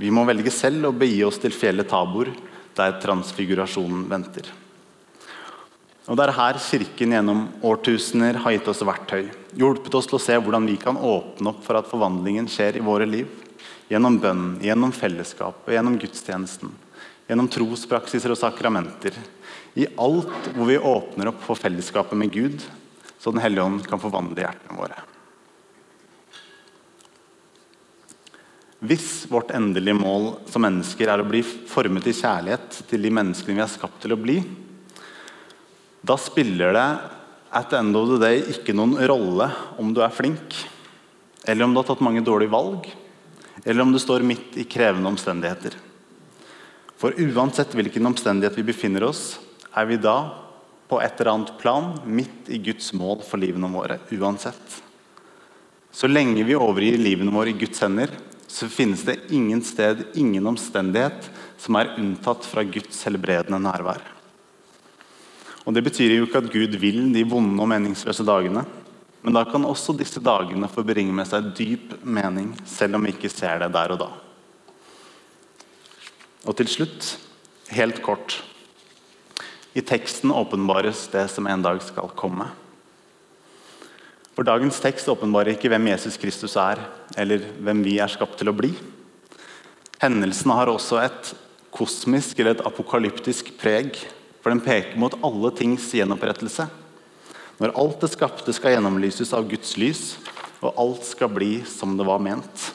Vi 0.00 0.10
må 0.10 0.24
velge 0.28 0.52
selv 0.54 0.88
å 0.88 0.96
begi 0.96 1.20
oss 1.26 1.38
til 1.42 1.54
fjellet 1.54 1.90
Tabor, 1.90 2.30
der 2.76 2.98
transfigurasjonen 3.02 4.06
venter. 4.10 4.48
Og 6.10 6.16
Det 6.18 6.24
er 6.24 6.34
her 6.34 6.58
Kirken 6.58 7.12
gjennom 7.14 7.42
årtusener 7.62 8.40
har 8.42 8.56
gitt 8.56 8.68
oss 8.68 8.82
verktøy. 8.82 9.28
Hjulpet 9.54 9.94
oss 9.94 10.08
til 10.10 10.18
å 10.18 10.22
se 10.22 10.34
hvordan 10.34 10.66
vi 10.66 10.74
kan 10.80 10.98
åpne 10.98 11.52
opp 11.52 11.60
for 11.62 11.78
at 11.78 11.86
forvandlingen 11.90 12.48
skjer 12.50 12.80
i 12.80 12.82
våre 12.82 13.06
liv. 13.06 13.28
Gjennom 13.92 14.16
bønn, 14.18 14.56
gjennom 14.64 14.90
fellesskapet, 14.96 15.76
gjennom 15.76 16.00
gudstjenesten. 16.02 16.72
Gjennom 17.28 17.50
trospraksiser 17.52 18.34
og 18.34 18.40
sakramenter. 18.40 19.14
I 19.78 19.86
alt 19.94 20.50
hvor 20.56 20.66
vi 20.68 20.80
åpner 20.80 21.30
opp 21.30 21.44
for 21.46 21.60
fellesskapet 21.60 22.18
med 22.18 22.34
Gud, 22.34 22.66
så 23.22 23.30
Den 23.30 23.40
hellige 23.44 23.62
ånd 23.62 23.86
kan 23.86 24.02
forvandle 24.02 24.42
hjertene 24.42 24.74
våre. 24.80 25.11
Hvis 28.82 29.28
vårt 29.30 29.52
endelige 29.54 29.94
mål 29.94 30.32
som 30.50 30.64
mennesker 30.64 31.06
er 31.06 31.22
å 31.22 31.26
bli 31.28 31.44
formet 31.46 32.08
i 32.10 32.14
kjærlighet 32.18 32.80
til 32.90 33.04
de 33.04 33.12
menneskene 33.14 33.54
vi 33.54 33.62
er 33.62 33.70
skapt 33.70 34.00
til 34.02 34.16
å 34.16 34.18
bli, 34.18 34.40
da 36.02 36.16
spiller 36.18 36.74
det 36.74 36.88
at 37.54 37.68
the 37.70 37.78
end 37.78 37.94
of 37.94 38.08
the 38.10 38.18
day 38.18 38.40
ikke 38.50 38.74
noen 38.74 38.96
rolle 39.06 39.46
om 39.78 39.92
du 39.94 40.00
er 40.02 40.10
flink, 40.10 40.56
eller 41.46 41.62
om 41.62 41.74
du 41.74 41.78
har 41.78 41.86
tatt 41.92 42.02
mange 42.02 42.24
dårlige 42.26 42.50
valg, 42.50 42.88
eller 43.62 43.84
om 43.84 43.92
du 43.94 44.00
står 44.02 44.26
midt 44.26 44.58
i 44.58 44.66
krevende 44.66 45.12
omstendigheter. 45.12 45.76
For 46.98 47.14
uansett 47.14 47.78
hvilken 47.78 48.10
omstendighet 48.10 48.58
vi 48.58 48.66
befinner 48.66 49.06
oss, 49.06 49.36
er 49.78 49.86
vi 49.86 50.00
da 50.02 50.16
på 50.90 50.98
et 50.98 51.20
eller 51.20 51.36
annet 51.36 51.54
plan 51.62 51.92
midt 52.02 52.50
i 52.50 52.58
Guds 52.58 52.90
mål 52.98 53.22
for 53.22 53.38
livene 53.38 53.70
våre. 53.70 54.00
Uansett. 54.10 54.82
Så 55.94 56.10
lenge 56.10 56.42
vi 56.42 56.58
overgir 56.58 56.98
livene 56.98 57.30
våre 57.30 57.54
i 57.54 57.58
Guds 57.62 57.78
hender, 57.84 58.10
så 58.52 58.68
finnes 58.68 59.00
det 59.08 59.32
ingen 59.32 59.62
sted, 59.64 60.04
ingen 60.14 60.46
omstendighet, 60.50 61.30
som 61.56 61.78
er 61.78 61.94
unntatt 61.96 62.44
fra 62.44 62.64
Guds 62.68 62.98
helbredende 63.08 63.60
nærvær. 63.64 64.02
Og 65.64 65.72
Det 65.72 65.84
betyr 65.86 66.18
jo 66.18 66.26
ikke 66.26 66.42
at 66.42 66.52
Gud 66.52 66.76
vil 66.82 67.06
de 67.14 67.22
vonde 67.24 67.62
og 67.62 67.70
meningsløse 67.70 68.26
dagene. 68.26 68.66
Men 69.22 69.36
da 69.38 69.44
kan 69.46 69.64
også 69.64 69.94
disse 69.96 70.20
dagene 70.20 70.68
få 70.68 70.82
bringe 70.84 71.14
med 71.14 71.28
seg 71.30 71.52
dyp 71.56 71.94
mening, 72.02 72.50
selv 72.66 72.98
om 72.98 73.06
vi 73.06 73.14
ikke 73.14 73.30
ser 73.30 73.62
det 73.62 73.70
der 73.72 73.94
og 73.94 74.00
da. 74.02 74.10
Og 76.42 76.56
til 76.58 76.68
slutt, 76.68 77.14
helt 77.72 78.02
kort 78.02 78.40
I 79.72 79.80
teksten 79.80 80.34
åpenbares 80.34 81.06
det 81.14 81.30
som 81.32 81.46
en 81.48 81.62
dag 81.64 81.78
skal 81.80 82.10
komme. 82.18 82.50
For 84.32 84.48
Dagens 84.48 84.80
tekst 84.80 85.10
åpenbarer 85.12 85.52
ikke 85.52 85.68
hvem 85.68 85.90
Jesus 85.90 86.16
Kristus 86.20 86.56
er, 86.56 86.80
eller 87.20 87.44
hvem 87.60 87.82
vi 87.84 87.98
er 88.00 88.12
skapt 88.12 88.38
til 88.40 88.48
å 88.48 88.56
bli. 88.56 88.72
Hendelsene 90.00 90.56
har 90.56 90.72
også 90.72 91.02
et 91.02 91.32
kosmisk 91.72 92.40
eller 92.40 92.56
et 92.56 92.64
apokalyptisk 92.66 93.52
preg 93.60 93.98
for 94.42 94.50
den 94.50 94.62
peker 94.64 94.96
mot 95.00 95.14
alle 95.24 95.52
tings 95.56 95.90
gjenopprettelse. 95.94 96.66
Når 97.60 97.74
alt 97.78 98.00
det 98.02 98.10
skapte 98.14 98.54
skal 98.56 98.76
gjennomlyses 98.76 99.34
av 99.36 99.46
Guds 99.50 99.76
lys, 99.78 100.02
og 100.62 100.78
alt 100.78 101.04
skal 101.06 101.30
bli 101.30 101.52
som 101.68 101.94
det 101.98 102.06
var 102.06 102.22
ment. 102.22 102.70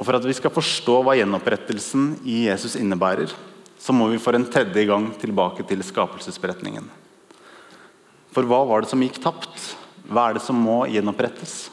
Og 0.00 0.06
For 0.06 0.16
at 0.16 0.24
vi 0.24 0.36
skal 0.36 0.52
forstå 0.54 1.00
hva 1.04 1.18
gjenopprettelsen 1.18 2.14
i 2.24 2.46
Jesus 2.46 2.78
innebærer, 2.80 3.32
så 3.80 3.92
må 3.96 4.08
vi 4.12 4.20
for 4.20 4.36
en 4.36 4.48
tredje 4.48 4.86
gang 4.88 5.10
tilbake 5.20 5.64
til 5.68 5.84
skapelsesberetningen. 5.84 6.88
For 8.30 8.46
hva 8.46 8.62
var 8.68 8.82
det 8.82 8.90
som 8.92 9.02
gikk 9.02 9.18
tapt? 9.22 9.74
Hva 10.10 10.28
er 10.28 10.38
det 10.38 10.44
som 10.44 10.58
må 10.58 10.84
gjenopprettes? 10.90 11.68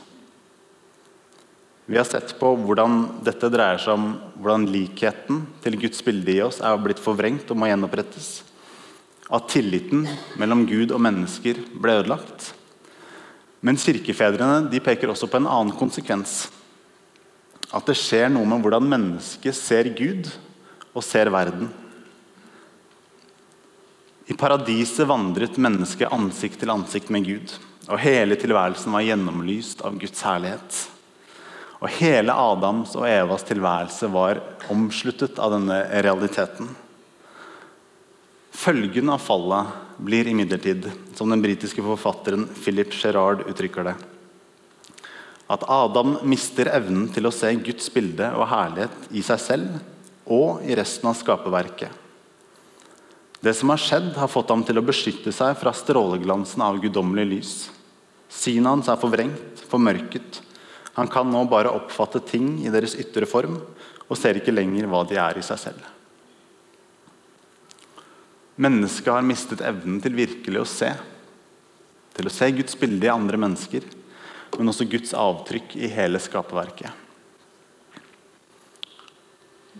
Vi 1.87 1.95
har 1.95 2.03
sett 2.03 2.33
på 2.39 2.49
hvordan 2.59 3.23
dette 3.23 3.47
dreier 3.47 3.79
seg 3.79 3.95
om 3.95 4.09
hvordan 4.41 4.65
likheten 4.67 5.45
til 5.63 5.77
Guds 5.79 6.03
bilde 6.03 6.33
i 6.33 6.41
oss 6.43 6.59
er 6.59 6.81
blitt 6.83 6.99
forvrengt 6.99 7.47
og 7.53 7.61
må 7.61 7.69
gjenopprettes. 7.69 8.41
At 9.31 9.47
tilliten 9.53 10.03
mellom 10.39 10.65
Gud 10.67 10.91
og 10.91 10.99
mennesker 11.03 11.61
ble 11.79 12.01
ødelagt. 12.01 12.51
Men 13.63 13.79
kirkefedrene 13.79 14.83
peker 14.83 15.13
også 15.13 15.29
på 15.31 15.39
en 15.39 15.47
annen 15.47 15.77
konsekvens. 15.79 16.49
At 17.71 17.87
det 17.87 17.97
skjer 17.99 18.29
noe 18.31 18.47
med 18.47 18.63
hvordan 18.63 18.91
mennesket 18.91 19.55
ser 19.55 19.89
Gud 19.95 20.27
og 20.93 21.03
ser 21.05 21.31
verden. 21.31 21.71
I 24.27 24.35
paradiset 24.35 25.07
vandret 25.07 25.55
mennesket 25.55 26.11
ansikt 26.11 26.59
til 26.59 26.71
ansikt 26.73 27.11
med 27.13 27.23
Gud. 27.27 27.53
Og 27.87 28.01
hele 28.03 28.35
tilværelsen 28.35 28.91
var 28.91 29.05
gjennomlyst 29.05 29.83
av 29.87 29.95
Guds 29.99 30.23
herlighet. 30.27 30.79
Og 31.77 31.93
hele 31.99 32.33
Adams 32.33 32.95
og 32.97 33.05
Evas 33.07 33.45
tilværelse 33.47 34.09
var 34.11 34.41
omsluttet 34.73 35.39
av 35.39 35.53
denne 35.53 35.77
realiteten. 36.03 36.73
Følgen 38.57 39.13
av 39.13 39.21
fallet 39.21 39.75
blir 40.01 40.27
imidlertid, 40.27 40.89
som 41.15 41.29
den 41.29 41.43
britiske 41.43 41.83
forfatteren 41.85 42.47
Philip 42.57 42.91
Gerard 42.97 43.45
uttrykker 43.47 43.91
det, 43.91 43.93
at 45.47 45.63
Adam 45.71 46.17
mister 46.27 46.67
evnen 46.73 47.05
til 47.13 47.29
å 47.29 47.31
se 47.31 47.53
Guds 47.63 47.87
bilde 47.93 48.27
og 48.35 48.49
herlighet 48.51 49.13
i 49.15 49.23
seg 49.23 49.39
selv 49.39 49.77
og 50.25 50.65
i 50.67 50.75
resten 50.75 51.07
av 51.07 51.15
skaperverket. 51.15 52.06
Det 53.43 53.53
som 53.53 53.69
har 53.69 53.81
skjedd, 53.81 54.11
har 54.17 54.31
fått 54.31 54.49
ham 54.49 54.63
til 54.65 54.79
å 54.79 54.85
beskytte 54.85 55.31
seg 55.35 55.57
fra 55.59 55.73
stråleglansen 55.75 56.63
av 56.65 56.79
guddommelig 56.81 57.27
lys. 57.29 57.53
Synet 58.33 58.71
hans 58.71 58.89
er 58.91 58.99
forvrengt, 58.99 59.61
formørket, 59.69 60.41
han 60.97 61.07
kan 61.07 61.29
nå 61.29 61.43
bare 61.45 61.69
oppfatte 61.77 62.23
ting 62.25 62.55
i 62.65 62.71
deres 62.73 62.95
ytre 62.97 63.27
form 63.29 63.59
og 64.07 64.17
ser 64.17 64.39
ikke 64.39 64.55
lenger 64.55 64.87
hva 64.89 65.03
de 65.05 65.19
er 65.21 65.37
i 65.37 65.43
seg 65.45 65.59
selv. 65.61 65.83
Mennesket 68.57 69.11
har 69.13 69.25
mistet 69.25 69.61
evnen 69.61 69.99
til 70.01 70.17
virkelig 70.17 70.63
å 70.63 70.69
se. 70.71 70.89
Til 72.17 72.25
å 72.25 72.33
se 72.33 72.49
Guds 72.57 72.79
bilde 72.81 73.05
i 73.05 73.13
andre 73.13 73.37
mennesker, 73.37 73.85
men 74.57 74.71
også 74.73 74.87
Guds 74.89 75.13
avtrykk 75.13 75.75
i 75.77 75.91
hele 75.93 76.17
skaperverket. 76.23 76.89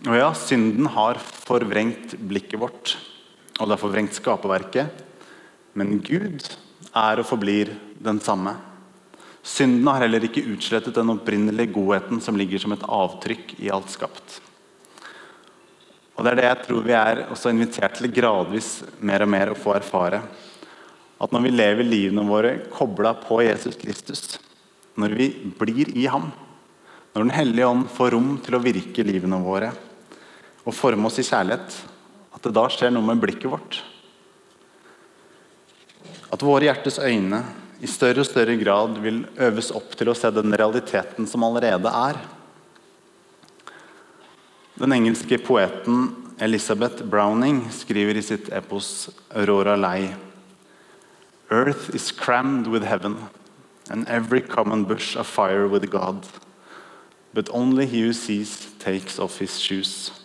Og 0.06 0.14
ja, 0.14 0.30
synden 0.38 0.86
har 0.94 1.18
forvrengt 1.18 2.14
blikket 2.30 2.62
vårt, 2.62 2.94
og 3.58 3.66
det 3.66 3.74
har 3.74 3.82
forvrengt 3.82 4.16
skaperverket. 4.16 5.04
Men 5.78 5.98
Gud 6.02 6.46
er 6.94 7.20
og 7.20 7.26
forblir 7.28 7.74
den 8.02 8.20
samme. 8.22 8.54
Synden 9.42 9.86
har 9.88 10.04
heller 10.04 10.24
ikke 10.26 10.46
utslettet 10.52 10.96
den 10.98 11.10
opprinnelige 11.14 11.72
godheten 11.74 12.20
som 12.22 12.36
ligger 12.38 12.62
som 12.62 12.74
et 12.74 12.84
avtrykk 12.84 13.56
i 13.62 13.70
alt 13.74 13.90
skapt. 13.90 14.40
Og 16.18 16.24
Det 16.24 16.32
er 16.32 16.40
det 16.40 16.48
jeg 16.48 16.62
tror 16.66 16.82
vi 16.82 16.94
er 16.98 17.20
også 17.30 17.52
invitert 17.54 17.94
til 17.94 18.10
gradvis 18.10 18.82
mer 18.98 19.22
og 19.22 19.30
mer 19.30 19.52
å 19.52 19.58
få 19.58 19.76
erfare. 19.78 20.18
At 21.18 21.34
når 21.34 21.44
vi 21.46 21.54
lever 21.54 21.86
livene 21.86 22.26
våre 22.26 22.56
kobla 22.74 23.14
på 23.22 23.40
Jesus 23.46 23.78
Kristus, 23.78 24.38
når 24.98 25.14
vi 25.14 25.28
blir 25.58 25.94
i 25.94 26.08
ham, 26.10 26.32
når 27.14 27.24
Den 27.24 27.34
hellige 27.34 27.66
ånd 27.66 27.86
får 27.90 28.10
rom 28.14 28.34
til 28.44 28.54
å 28.54 28.62
virke 28.62 29.02
livene 29.06 29.38
våre 29.42 29.72
og 30.66 30.74
forme 30.76 31.08
oss 31.08 31.18
i 31.18 31.24
kjærlighet, 31.26 31.78
at 32.38 32.44
det 32.46 32.54
da 32.54 32.68
skjer 32.70 32.92
noe 32.94 33.02
med 33.02 33.18
blikket 33.18 33.50
vårt. 33.50 33.80
At 36.30 36.44
våre 36.44 36.68
hjertes 36.68 37.00
øyne 37.02 37.42
i 37.82 37.90
større 37.90 38.22
og 38.22 38.28
større 38.28 38.54
grad 38.60 39.00
vil 39.02 39.24
øves 39.42 39.72
opp 39.74 39.96
til 39.98 40.10
å 40.12 40.14
se 40.14 40.30
den 40.34 40.54
realiteten 40.54 41.26
som 41.26 41.42
allerede 41.46 41.90
er. 41.90 42.20
Den 44.78 44.94
engelske 44.94 45.40
poeten 45.42 46.12
Elizabeth 46.38 47.02
Browning 47.02 47.64
skriver 47.74 48.20
i 48.20 48.22
sitt 48.22 48.52
epos 48.54 49.10
'Aurora 49.34 49.74
Lei' 49.74 50.14
Earth 51.50 51.90
is 51.94 52.12
crammed 52.12 52.68
with 52.68 52.84
heaven, 52.84 53.28
and 53.90 54.06
every 54.06 54.40
common 54.40 54.84
bush 54.84 55.16
afire 55.16 55.66
with 55.66 55.90
God. 55.90 56.28
But 57.34 57.48
only 57.50 57.86
he 57.86 58.02
who 58.02 58.12
sees 58.12 58.68
takes 58.78 59.18
off 59.18 59.38
his 59.38 59.58
shoes. 59.58 60.17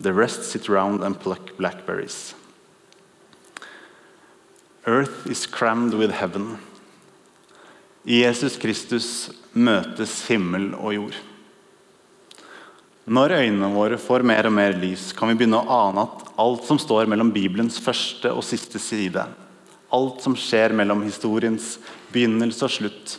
The 0.00 0.12
rest 0.12 0.44
sit 0.44 0.68
round 0.68 1.02
and 1.02 1.18
pluck 1.18 1.56
blackberries. 1.56 2.34
Earth 4.86 5.26
is 5.26 5.46
crammed 5.46 5.94
with 5.94 6.12
heaven. 6.12 6.58
I 8.04 8.22
Jesus 8.22 8.54
Kristus 8.56 9.30
møtes 9.52 10.20
himmel 10.28 10.68
og 10.76 10.94
jord. 10.94 11.16
Når 13.06 13.34
øynene 13.38 13.70
våre 13.74 13.98
får 13.98 14.22
mer 14.26 14.46
og 14.46 14.54
mer 14.54 14.76
lys, 14.78 15.12
kan 15.14 15.30
vi 15.30 15.38
begynne 15.40 15.58
å 15.58 15.78
ane 15.88 16.04
at 16.06 16.22
alt 16.42 16.64
som 16.68 16.78
står 16.78 17.10
mellom 17.10 17.32
Bibelens 17.34 17.80
første 17.82 18.30
og 18.30 18.44
siste 18.46 18.78
side, 18.82 19.24
alt 19.90 20.22
som 20.22 20.34
skjer 20.38 20.74
mellom 20.76 21.02
historiens 21.06 21.76
begynnelse 22.14 22.66
og 22.66 22.74
slutt, 22.76 23.18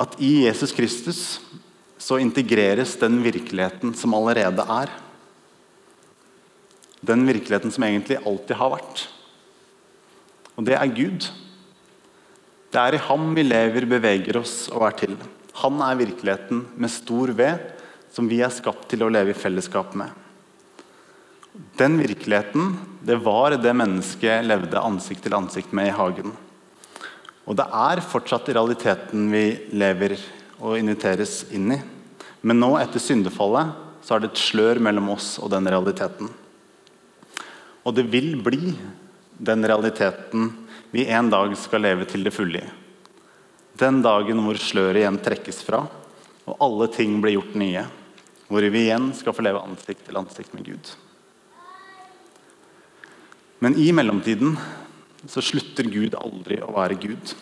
at 0.00 0.16
i 0.20 0.46
Jesus 0.46 0.72
Kristus 0.76 1.22
så 2.00 2.20
integreres 2.22 2.98
den 3.00 3.22
virkeligheten 3.24 3.92
som 3.96 4.16
allerede 4.16 4.64
er. 4.64 4.92
Den 7.04 7.26
virkeligheten 7.28 7.72
som 7.74 7.84
egentlig 7.86 8.18
alltid 8.26 8.56
har 8.58 8.72
vært. 8.74 9.04
Og 10.58 10.66
det 10.66 10.74
er 10.74 10.94
Gud. 10.94 11.28
Det 12.68 12.80
er 12.82 12.96
i 12.96 13.04
ham 13.08 13.30
vi 13.36 13.44
lever, 13.46 13.86
beveger 13.88 14.40
oss 14.40 14.66
og 14.72 14.88
er 14.88 14.96
til. 15.04 15.14
Han 15.62 15.78
er 15.82 15.98
virkeligheten 15.98 16.64
med 16.76 16.92
stor 16.92 17.32
V, 17.34 17.52
som 18.12 18.28
vi 18.30 18.42
er 18.42 18.52
skapt 18.54 18.88
til 18.90 19.04
å 19.06 19.12
leve 19.12 19.32
i 19.32 19.38
fellesskap 19.38 19.94
med. 19.98 20.10
Den 21.78 21.96
virkeligheten, 21.98 22.74
det 23.02 23.16
var 23.24 23.56
det 23.58 23.74
mennesket 23.74 24.46
levde 24.46 24.82
ansikt 24.82 25.24
til 25.26 25.34
ansikt 25.38 25.72
med 25.74 25.90
i 25.90 25.94
hagen. 25.96 26.34
Og 27.48 27.56
det 27.56 27.64
er 27.72 28.04
fortsatt 28.04 28.50
realiteten 28.52 29.30
vi 29.32 29.44
lever 29.72 30.18
og 30.60 30.76
inviteres 30.78 31.46
inn 31.54 31.72
i. 31.72 31.78
Men 32.42 32.60
nå, 32.60 32.74
etter 32.78 33.02
syndefallet, 33.02 33.72
så 34.04 34.14
er 34.14 34.22
det 34.22 34.32
et 34.32 34.42
slør 34.42 34.78
mellom 34.84 35.08
oss 35.14 35.36
og 35.40 35.50
den 35.54 35.66
realiteten. 35.70 36.28
Og 37.86 37.94
det 37.94 38.06
vil 38.10 38.34
bli 38.42 38.72
den 39.38 39.64
realiteten 39.66 40.50
vi 40.90 41.06
en 41.12 41.30
dag 41.30 41.52
skal 41.58 41.84
leve 41.84 42.06
til 42.08 42.24
det 42.26 42.34
fulle 42.34 42.62
i. 42.62 42.70
Den 43.78 44.00
dagen 44.02 44.40
hvor 44.42 44.58
sløret 44.58 45.04
igjen 45.04 45.20
trekkes 45.22 45.60
fra, 45.62 45.84
og 46.48 46.62
alle 46.64 46.88
ting 46.90 47.18
blir 47.22 47.36
gjort 47.36 47.54
nye. 47.60 47.84
Hvor 48.48 48.64
vi 48.64 48.86
igjen 48.86 49.10
skal 49.14 49.34
få 49.36 49.44
leve 49.44 49.60
ansikt 49.60 50.06
til 50.06 50.18
ansikt 50.18 50.54
med 50.56 50.64
Gud. 50.66 50.90
Men 53.60 53.76
i 53.78 53.90
mellomtiden 53.92 54.56
så 55.28 55.42
slutter 55.44 55.86
Gud 55.90 56.16
aldri 56.18 56.60
å 56.62 56.72
være 56.72 56.98
Gud. 57.02 57.34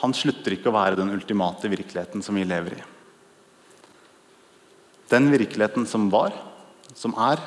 Han 0.00 0.14
slutter 0.16 0.56
ikke 0.56 0.70
å 0.72 0.76
være 0.76 0.98
den 0.98 1.12
ultimate 1.12 1.68
virkeligheten 1.70 2.24
som 2.24 2.36
vi 2.36 2.46
lever 2.48 2.78
i. 2.78 2.82
Den 5.10 5.28
virkeligheten 5.32 5.86
som 5.90 6.08
var, 6.12 6.34
som 6.94 7.14
er, 7.20 7.42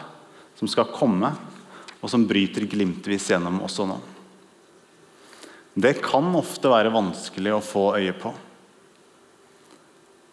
som 0.59 0.69
skal 0.69 0.91
komme, 0.93 1.33
og 2.03 2.11
som 2.11 2.25
bryter 2.27 2.67
glimtvis 2.67 3.29
gjennom 3.31 3.61
også 3.63 3.87
nå. 3.87 3.95
Det 5.73 5.95
kan 6.03 6.27
ofte 6.35 6.69
være 6.69 6.91
vanskelig 6.93 7.53
å 7.55 7.63
få 7.63 7.85
øye 7.95 8.13
på. 8.19 8.33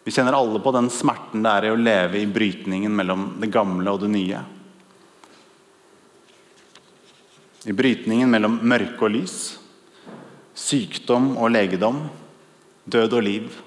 Vi 0.03 0.11
kjenner 0.11 0.35
alle 0.35 0.59
på 0.59 0.73
den 0.75 0.89
smerten 0.91 1.45
det 1.45 1.53
er 1.53 1.67
i 1.69 1.71
å 1.71 1.79
leve 1.79 2.19
i 2.19 2.27
brytningen 2.27 2.93
mellom 2.93 3.27
det 3.39 3.49
gamle 3.53 3.93
og 3.93 4.03
det 4.03 4.11
nye. 4.11 4.41
I 7.69 7.75
brytningen 7.77 8.29
mellom 8.29 8.57
mørke 8.65 9.05
og 9.07 9.13
lys, 9.15 9.35
sykdom 10.57 11.35
og 11.37 11.53
legedom, 11.53 12.01
død 12.83 13.15
og 13.15 13.23
liv. 13.23 13.61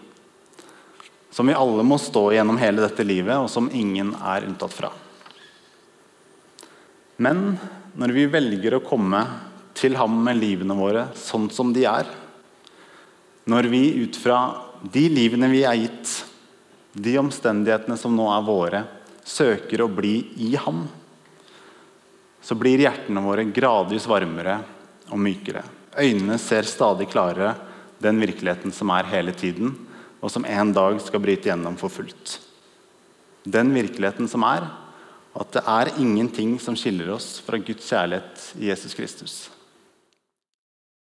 Som 1.31 1.49
vi 1.49 1.57
alle 1.57 1.87
må 1.87 1.97
stå 2.03 2.27
gjennom 2.35 2.59
hele 2.61 2.85
dette 2.85 3.07
livet, 3.07 3.39
og 3.39 3.49
som 3.51 3.71
ingen 3.73 4.13
er 4.21 4.45
unntatt 4.51 4.75
fra. 4.75 4.91
Men 7.17 7.57
når 7.95 8.15
vi 8.15 8.27
velger 8.31 8.77
å 8.77 8.85
komme 8.85 9.21
til 9.75 9.97
ham 9.99 10.17
med 10.27 10.39
livene 10.41 10.75
våre 10.79 11.09
sånn 11.19 11.49
som 11.53 11.73
de 11.75 11.85
er, 11.87 12.09
når 13.51 13.69
vi 13.71 13.83
ut 14.03 14.17
fra 14.17 14.39
de 14.83 15.05
livene 15.13 15.51
vi 15.53 15.63
er 15.69 15.79
gitt, 15.83 16.13
de 16.95 17.17
omstendighetene 17.21 17.97
som 17.99 18.15
nå 18.17 18.27
er 18.33 18.47
våre, 18.47 18.83
søker 19.25 19.83
å 19.85 19.91
bli 19.91 20.17
i 20.47 20.55
ham, 20.61 20.85
så 22.45 22.57
blir 22.61 22.83
hjertene 22.85 23.23
våre 23.25 23.47
gradvis 23.49 24.07
varmere 24.09 24.59
og 25.11 25.21
mykere. 25.21 25.65
Øynene 25.97 26.37
ser 26.43 26.69
stadig 26.69 27.09
klarere 27.13 27.55
den 28.03 28.19
virkeligheten 28.21 28.75
som 28.75 28.91
er 28.93 29.09
hele 29.09 29.33
tiden, 29.37 29.73
og 30.21 30.33
som 30.33 30.45
en 30.49 30.73
dag 30.75 30.99
skal 31.05 31.23
bryte 31.25 31.49
gjennom 31.51 31.77
for 31.81 31.93
fullt. 31.93 32.39
Den 33.45 33.73
virkeligheten 33.77 34.29
som 34.29 34.45
er 34.49 34.67
at 35.35 35.57
det 35.57 35.65
er 35.67 35.91
ingenting 35.99 36.57
som 36.63 36.77
skiller 36.79 37.11
oss 37.15 37.41
fra 37.43 37.59
Guds 37.59 37.89
kjærlighet 37.91 38.47
i 38.61 38.71
Jesus 38.71 38.95
Kristus. 38.95 39.35